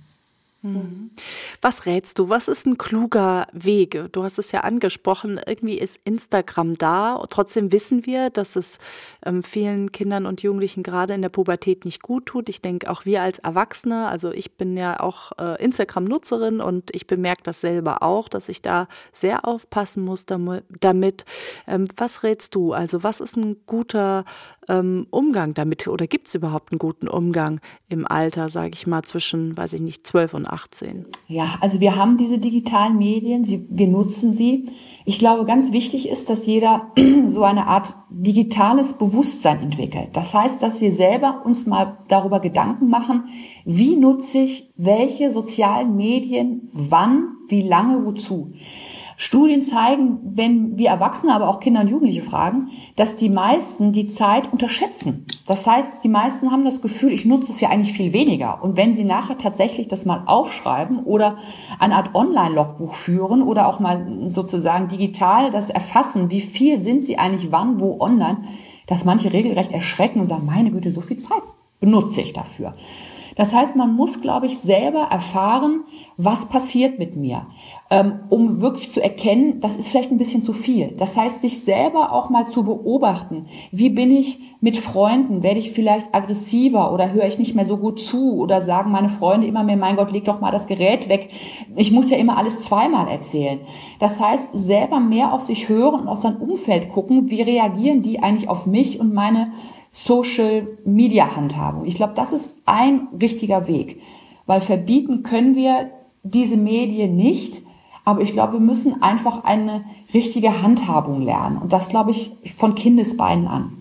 Mhm. 0.63 1.11
Was 1.63 1.87
rätst 1.87 2.19
du? 2.19 2.29
Was 2.29 2.49
ist 2.49 2.67
ein 2.67 2.79
kluger 2.79 3.47
Weg? 3.53 4.13
Du 4.13 4.23
hast 4.23 4.39
es 4.39 4.53
ja 4.53 4.61
angesprochen, 4.61 5.41
irgendwie 5.47 5.79
ist 5.79 6.01
Instagram 6.05 6.77
da. 6.77 7.25
Trotzdem 7.31 7.73
wissen 7.73 8.07
wir, 8.07 8.31
dass 8.31 8.57
es 8.57 8.79
ähm, 9.25 9.43
vielen 9.43 9.93
Kindern 9.93 10.27
und 10.27 10.43
Jugendlichen 10.43 10.83
gerade 10.83 11.15
in 11.15 11.23
der 11.23 11.29
Pubertät 11.29 11.85
nicht 11.85 12.03
gut 12.03 12.27
tut. 12.27 12.49
Ich 12.49 12.63
denke, 12.63 12.91
auch 12.91 13.05
wir 13.05 13.23
als 13.23 13.39
Erwachsene, 13.39 14.09
also 14.09 14.31
ich 14.31 14.57
bin 14.57 14.77
ja 14.77 15.01
auch 15.01 15.33
äh, 15.39 15.63
Instagram-Nutzerin 15.63 16.61
und 16.61 16.95
ich 16.95 17.07
bemerke 17.07 17.43
das 17.43 17.61
selber 17.61 18.03
auch, 18.03 18.29
dass 18.29 18.49
ich 18.49 18.63
da 18.63 18.89
sehr 19.13 19.47
aufpassen 19.47 20.05
muss 20.05 20.27
damit. 20.27 21.25
Ähm, 21.67 21.87
was 21.97 22.23
rätst 22.23 22.55
du? 22.55 22.73
Also 22.73 23.03
was 23.03 23.21
ist 23.21 23.37
ein 23.37 23.57
guter 23.67 24.25
ähm, 24.69 25.07
Umgang 25.11 25.55
damit 25.55 25.87
oder 25.89 26.07
gibt 26.07 26.29
es 26.29 26.35
überhaupt 26.35 26.73
einen 26.73 26.79
guten 26.79 27.09
Umgang 27.09 27.61
im 27.89 28.07
Alter, 28.07 28.49
sage 28.49 28.73
ich 28.75 28.87
mal, 28.87 29.03
zwischen, 29.03 29.57
weiß 29.57 29.73
ich 29.75 29.81
nicht, 29.81 30.07
12 30.07 30.35
und 30.35 30.47
18? 30.47 31.07
Ja, 31.29 31.56
also 31.61 31.81
wir 31.81 31.97
haben 31.97 32.17
diese 32.17 32.39
digitalen 32.39 32.99
Medien, 32.99 33.45
sie, 33.45 33.67
wir 33.69 33.89
nutzen 33.89 34.33
sie. 34.33 34.71
Ich 35.05 35.19
glaube, 35.19 35.45
ganz 35.45 35.73
wichtig 35.73 36.09
ist, 36.09 36.29
dass 36.31 36.47
jeder 36.47 36.93
so 37.29 37.43
eine 37.45 37.67
Art 37.67 37.95
digitales 38.11 38.95
Bewusstsein 38.95 39.61
entwickelt. 39.61 40.09
Das 40.13 40.35
heißt, 40.35 40.63
dass 40.63 40.81
wir 40.81 40.93
selber 40.93 41.43
uns 41.45 41.67
mal 41.67 41.99
darüber 42.09 42.41
Gedanken 42.41 42.89
machen, 42.89 43.25
wie 43.65 43.97
nutze 43.97 44.39
ich 44.39 44.73
welche 44.77 45.31
sozialen 45.31 45.97
Medien, 45.97 46.69
wann, 46.73 47.37
wie 47.49 47.63
lange, 47.63 48.05
wozu. 48.05 48.53
Studien 49.17 49.63
zeigen, 49.63 50.19
wenn 50.23 50.77
wir 50.77 50.91
Erwachsene, 50.91 51.35
aber 51.35 51.49
auch 51.49 51.61
Kinder 51.61 51.81
und 51.81 51.89
Jugendliche 51.89 52.23
fragen, 52.23 52.69
dass 52.97 53.17
die 53.17 53.31
meisten 53.31 53.93
die 53.93 54.07
Zeit 54.07 54.53
unterschätzen. 54.53 55.25
Das 55.47 55.67
heißt, 55.67 56.05
die 56.05 56.09
meisten 56.09 56.51
haben 56.51 56.65
das 56.65 56.83
Gefühl, 56.83 57.13
ich 57.13 57.25
nutze 57.25 57.53
es 57.53 57.61
ja 57.61 57.71
eigentlich 57.71 57.97
viel 57.97 58.13
weniger. 58.13 58.63
Und 58.63 58.77
wenn 58.77 58.95
sie 58.95 59.05
nachher 59.05 59.39
tatsächlich 59.39 59.89
das 59.89 60.05
mal 60.05 60.25
aufschreiben 60.27 60.99
oder 61.05 61.39
eine 61.79 61.95
Art 61.95 62.15
Online-Logbuch 62.15 62.95
führen 62.95 63.43
oder 63.43 63.69
auch 63.69 63.81
mal 63.81 64.29
sozusagen 64.29 64.89
digital 64.89 65.51
das 65.51 65.71
erfassen, 65.71 66.31
wie 66.31 66.43
viel 66.43 66.81
sind 66.81 67.05
sie 67.05 67.17
eigentlich 67.17 67.51
wann, 67.53 67.81
wo 67.81 67.99
online, 68.01 68.43
dass 68.87 69.05
manche 69.05 69.33
regelrecht 69.33 69.73
erschrecken 69.73 70.21
und 70.21 70.27
sagen, 70.27 70.45
meine 70.45 70.71
Güte, 70.71 70.91
so 70.91 71.01
viel 71.01 71.17
Zeit 71.17 71.43
benutze 71.81 72.21
ich 72.21 72.33
dafür. 72.33 72.75
Das 73.37 73.55
heißt, 73.55 73.77
man 73.77 73.95
muss, 73.95 74.21
glaube 74.23 74.47
ich, 74.47 74.59
selber 74.59 75.03
erfahren, 75.11 75.85
was 76.17 76.49
passiert 76.49 76.99
mit 76.99 77.17
mir, 77.17 77.47
ähm, 77.91 78.21
um 78.31 78.63
wirklich 78.63 78.91
zu 78.91 79.03
erkennen, 79.03 79.61
das 79.61 79.77
ist 79.77 79.89
vielleicht 79.89 80.11
ein 80.11 80.19
bisschen 80.19 80.41
zu 80.41 80.55
viel. 80.55 80.93
Das 80.97 81.17
heißt, 81.17 81.43
sich 81.43 81.63
selber 81.63 82.13
auch 82.13 82.31
mal 82.31 82.49
zu 82.49 82.65
beobachten. 82.65 83.47
Wie 83.71 83.91
bin 83.91 84.11
ich 84.11 84.41
mit 84.61 84.79
Freunden? 84.79 85.43
Werde 85.43 85.59
ich 85.59 85.71
vielleicht 85.71 86.15
aggressiver 86.15 86.93
oder 86.93 87.13
höre 87.13 87.27
ich 87.27 87.39
nicht 87.39 87.55
mehr 87.55 87.67
so 87.67 87.77
gut 87.77 88.01
zu 88.01 88.39
oder 88.39 88.63
sagen 88.63 88.91
meine 88.91 89.11
Freunde 89.11 89.47
immer 89.47 89.63
mehr, 89.63 89.77
mein 89.77 89.97
Gott, 89.97 90.13
leg 90.13 90.25
doch 90.25 90.41
mal 90.41 90.51
das 90.51 90.67
Gerät 90.67 91.11
weg. 91.11 91.29
Ich 91.77 91.93
muss 91.93 92.11
ja 92.11 92.17
immer 92.17 92.39
alles 92.39 92.63
zweimal 92.63 93.07
erzählen. 93.09 93.61
Das 94.01 94.19
heißt, 94.19 94.51
selber 94.55 94.99
mehr 94.99 95.35
auf 95.35 95.43
sich 95.43 95.69
hören 95.69 96.01
und 96.01 96.09
auf 96.09 96.21
sein 96.21 96.37
Umfeld 96.37 96.89
gucken. 96.89 97.29
Wie 97.29 97.43
reagieren 97.43 98.01
die 98.01 98.23
eigentlich 98.23 98.49
auf 98.49 98.67
mich 98.67 98.99
und 98.99 99.13
meine 99.13 99.53
Social 99.97 100.69
Media 100.85 101.37
Handhabung. 101.37 101.87
Ich 101.87 101.95
glaube, 101.95 102.13
das 102.15 102.31
ist 102.31 102.55
ein 102.67 103.09
richtiger 103.19 103.67
Weg, 103.67 104.03
weil 104.45 104.61
verbieten 104.61 105.23
können 105.23 105.55
wir 105.55 105.91
diese 106.23 106.59
Medien 106.59 107.17
nicht, 107.17 107.63
aber 108.05 108.21
ich 108.21 108.35
glaube, 108.35 108.55
wir 108.55 108.61
müssen 108.61 109.03
einfach 109.03 109.45
eine 109.45 109.87
richtige 110.13 110.63
Handhabung 110.63 111.23
lernen 111.23 111.57
und 111.57 111.73
das 111.73 111.89
glaube 111.89 112.11
ich 112.11 112.37
von 112.57 112.75
Kindesbeinen 112.75 113.49
an. 113.49 113.73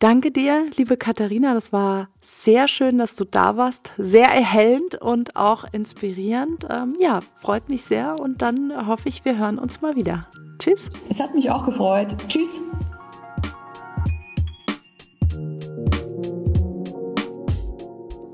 Danke 0.00 0.32
dir, 0.32 0.66
liebe 0.76 0.98
Katharina. 0.98 1.54
Das 1.54 1.72
war 1.72 2.08
sehr 2.20 2.68
schön, 2.68 2.98
dass 2.98 3.16
du 3.16 3.24
da 3.24 3.56
warst. 3.56 3.92
Sehr 3.96 4.28
erhellend 4.28 4.96
und 5.00 5.34
auch 5.34 5.64
inspirierend. 5.72 6.68
Ähm, 6.70 6.94
ja, 7.00 7.20
freut 7.36 7.70
mich 7.70 7.82
sehr 7.82 8.20
und 8.20 8.42
dann 8.42 8.86
hoffe 8.86 9.08
ich, 9.08 9.24
wir 9.24 9.38
hören 9.38 9.58
uns 9.58 9.80
mal 9.80 9.96
wieder. 9.96 10.28
Tschüss. 10.58 11.06
Es 11.08 11.18
hat 11.18 11.34
mich 11.34 11.50
auch 11.50 11.64
gefreut. 11.64 12.14
Tschüss. 12.28 12.60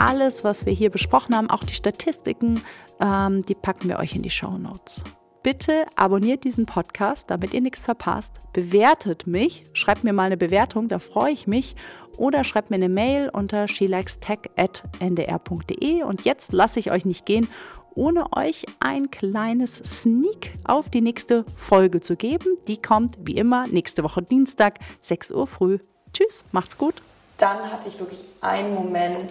Alles, 0.05 0.45
was 0.45 0.67
wir 0.67 0.73
hier 0.73 0.91
besprochen 0.91 1.35
haben, 1.35 1.51
auch 1.51 1.65
die 1.65 1.75
Statistiken, 1.75 2.63
ähm, 3.01 3.43
die 3.43 3.55
packen 3.55 3.89
wir 3.89 3.99
euch 3.99 4.15
in 4.15 4.23
die 4.23 4.31
Show 4.31 4.59
Notes. 4.59 5.03
Bitte 5.43 5.87
abonniert 5.97 6.45
diesen 6.45 6.67
Podcast, 6.67 7.31
damit 7.31 7.53
ihr 7.53 7.61
nichts 7.61 7.83
verpasst. 7.83 8.35
Bewertet 8.53 9.27
mich, 9.27 9.65
schreibt 9.75 10.05
mir 10.05 10.15
mal 10.15 10.25
eine 10.25 10.37
Bewertung, 10.37 10.89
da 10.89 10.99
freue 10.99 11.33
ich 11.33 11.47
mich. 11.47 11.77
Oder 12.17 12.45
schreibt 12.45 12.71
mir 12.71 12.77
eine 12.77 12.89
Mail 12.89 13.29
unter 13.29 13.69
shelikestech.ndr.de. 13.69 16.03
Und 16.03 16.25
jetzt 16.25 16.53
lasse 16.53 16.79
ich 16.79 16.93
euch 16.93 17.05
nicht 17.05 17.27
gehen, 17.27 17.47
ohne 17.95 18.33
euch 18.35 18.65
ein 18.81 19.11
kleines 19.11 19.77
Sneak 19.77 20.55
auf 20.65 20.89
die 20.89 21.03
nächste 21.03 21.45
Folge 21.57 22.01
zu 22.01 22.17
geben. 22.17 22.57
Die 22.67 22.81
kommt 22.81 23.19
wie 23.21 23.37
immer 23.37 23.67
nächste 23.67 24.03
Woche 24.03 24.23
Dienstag, 24.23 24.79
6 25.01 25.33
Uhr 25.33 25.47
früh. 25.47 25.79
Tschüss, 26.15 26.43
macht's 26.53 26.79
gut. 26.79 27.03
Dann 27.37 27.71
hatte 27.71 27.89
ich 27.89 27.99
wirklich 27.99 28.25
einen 28.41 28.75
Moment, 28.75 29.31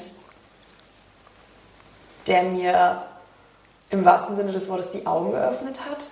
der 2.28 2.44
mir 2.44 3.04
im 3.90 4.06
wahrsten 4.06 4.36
Sinne 4.36 4.52
des 4.52 4.70
Wortes 4.70 4.92
die 4.92 5.06
Augen 5.06 5.32
geöffnet 5.32 5.82
hat. 5.90 6.06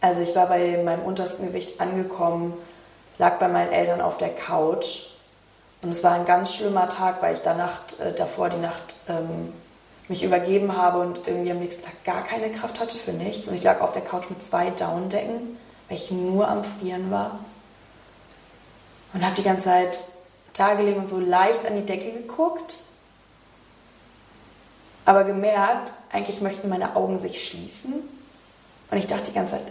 Also 0.00 0.22
ich 0.22 0.34
war 0.34 0.46
bei 0.46 0.82
meinem 0.82 1.02
untersten 1.02 1.46
Gewicht 1.46 1.80
angekommen, 1.80 2.54
lag 3.18 3.38
bei 3.38 3.48
meinen 3.48 3.72
Eltern 3.72 4.00
auf 4.00 4.18
der 4.18 4.34
Couch 4.34 5.06
und 5.82 5.90
es 5.90 6.02
war 6.02 6.12
ein 6.12 6.24
ganz 6.24 6.54
schlimmer 6.54 6.88
Tag, 6.88 7.22
weil 7.22 7.34
ich 7.34 7.42
da 7.42 7.54
Nacht, 7.54 8.00
äh, 8.00 8.12
davor 8.12 8.48
die 8.48 8.58
Nacht 8.58 8.96
ähm, 9.08 9.52
mich 10.08 10.22
übergeben 10.22 10.76
habe 10.76 11.00
und 11.00 11.26
irgendwie 11.26 11.50
am 11.50 11.58
nächsten 11.58 11.84
Tag 11.84 12.04
gar 12.04 12.24
keine 12.24 12.50
Kraft 12.50 12.80
hatte 12.80 12.96
für 12.96 13.12
nichts. 13.12 13.48
Und 13.48 13.54
ich 13.54 13.62
lag 13.62 13.80
auf 13.80 13.92
der 13.92 14.02
Couch 14.02 14.30
mit 14.30 14.42
zwei 14.42 14.70
Downdecken, 14.70 15.58
weil 15.88 15.96
ich 15.96 16.10
nur 16.10 16.48
am 16.48 16.64
Frieren 16.64 17.10
war. 17.10 17.38
Und 19.12 19.24
habe 19.24 19.36
die 19.36 19.42
ganze 19.42 19.64
Zeit 19.64 19.98
da 20.54 20.74
gelegen 20.74 21.00
und 21.00 21.08
so 21.08 21.18
leicht 21.18 21.66
an 21.66 21.76
die 21.76 21.86
Decke 21.86 22.12
geguckt 22.12 22.78
aber 25.06 25.24
gemerkt, 25.24 25.92
eigentlich 26.12 26.40
möchten 26.40 26.68
meine 26.68 26.96
Augen 26.96 27.18
sich 27.18 27.46
schließen. 27.48 27.94
Und 28.90 28.98
ich 28.98 29.06
dachte 29.06 29.30
die 29.30 29.34
ganze 29.34 29.54
Zeit, 29.54 29.66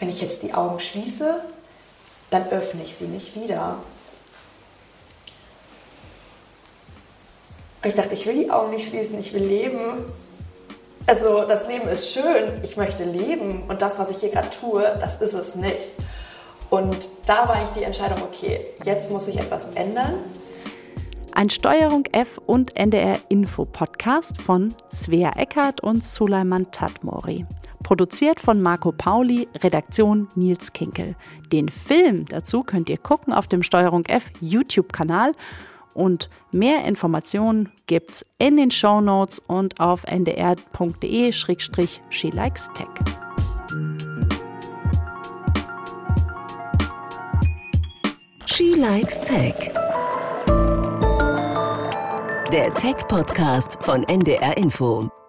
wenn 0.00 0.08
ich 0.08 0.20
jetzt 0.20 0.42
die 0.42 0.54
Augen 0.54 0.80
schließe, 0.80 1.42
dann 2.30 2.48
öffne 2.48 2.82
ich 2.82 2.96
sie 2.96 3.06
nicht 3.06 3.36
wieder. 3.36 3.76
Und 7.82 7.88
ich 7.88 7.94
dachte, 7.94 8.14
ich 8.14 8.26
will 8.26 8.34
die 8.34 8.50
Augen 8.50 8.70
nicht 8.70 8.88
schließen, 8.88 9.18
ich 9.20 9.32
will 9.34 9.44
leben. 9.44 10.04
Also 11.06 11.44
das 11.44 11.68
Leben 11.68 11.88
ist 11.88 12.12
schön, 12.12 12.62
ich 12.62 12.76
möchte 12.76 13.04
leben 13.04 13.64
und 13.68 13.82
das, 13.82 13.98
was 13.98 14.10
ich 14.10 14.18
hier 14.18 14.30
gerade 14.30 14.50
tue, 14.50 14.96
das 15.00 15.20
ist 15.20 15.34
es 15.34 15.54
nicht. 15.54 15.78
Und 16.70 16.96
da 17.26 17.48
war 17.48 17.62
ich 17.64 17.70
die 17.70 17.82
Entscheidung, 17.82 18.22
okay, 18.22 18.66
jetzt 18.84 19.10
muss 19.10 19.28
ich 19.28 19.38
etwas 19.38 19.74
ändern 19.74 20.14
ein 21.40 21.48
Steuerung 21.48 22.04
F 22.12 22.36
und 22.44 22.76
NDR 22.76 23.18
Info 23.30 23.64
Podcast 23.64 24.42
von 24.42 24.74
Svea 24.92 25.30
Eckert 25.36 25.80
und 25.80 26.04
Suleiman 26.04 26.70
Tatmori. 26.70 27.46
Produziert 27.82 28.38
von 28.38 28.60
Marco 28.60 28.92
Pauli, 28.92 29.48
Redaktion 29.62 30.28
Nils 30.34 30.74
Kinkel. 30.74 31.16
Den 31.50 31.70
Film 31.70 32.26
dazu 32.26 32.62
könnt 32.62 32.90
ihr 32.90 32.98
gucken 32.98 33.32
auf 33.32 33.46
dem 33.46 33.62
Steuerung 33.62 34.04
F 34.04 34.30
YouTube-Kanal 34.42 35.32
und 35.94 36.28
mehr 36.52 36.84
Informationen 36.84 37.70
gibt's 37.86 38.22
in 38.36 38.58
den 38.58 38.70
Show 38.70 39.00
Notes 39.00 39.38
und 39.38 39.80
auf 39.80 40.04
ndr.de-she 40.04 41.50
likes 42.34 42.68
tech. 42.74 42.86
She 48.44 48.74
likes 48.74 49.22
tech 49.22 49.54
der 52.50 52.74
Tech-Podcast 52.74 53.78
von 53.80 54.02
NDR 54.02 54.56
Info. 54.56 55.19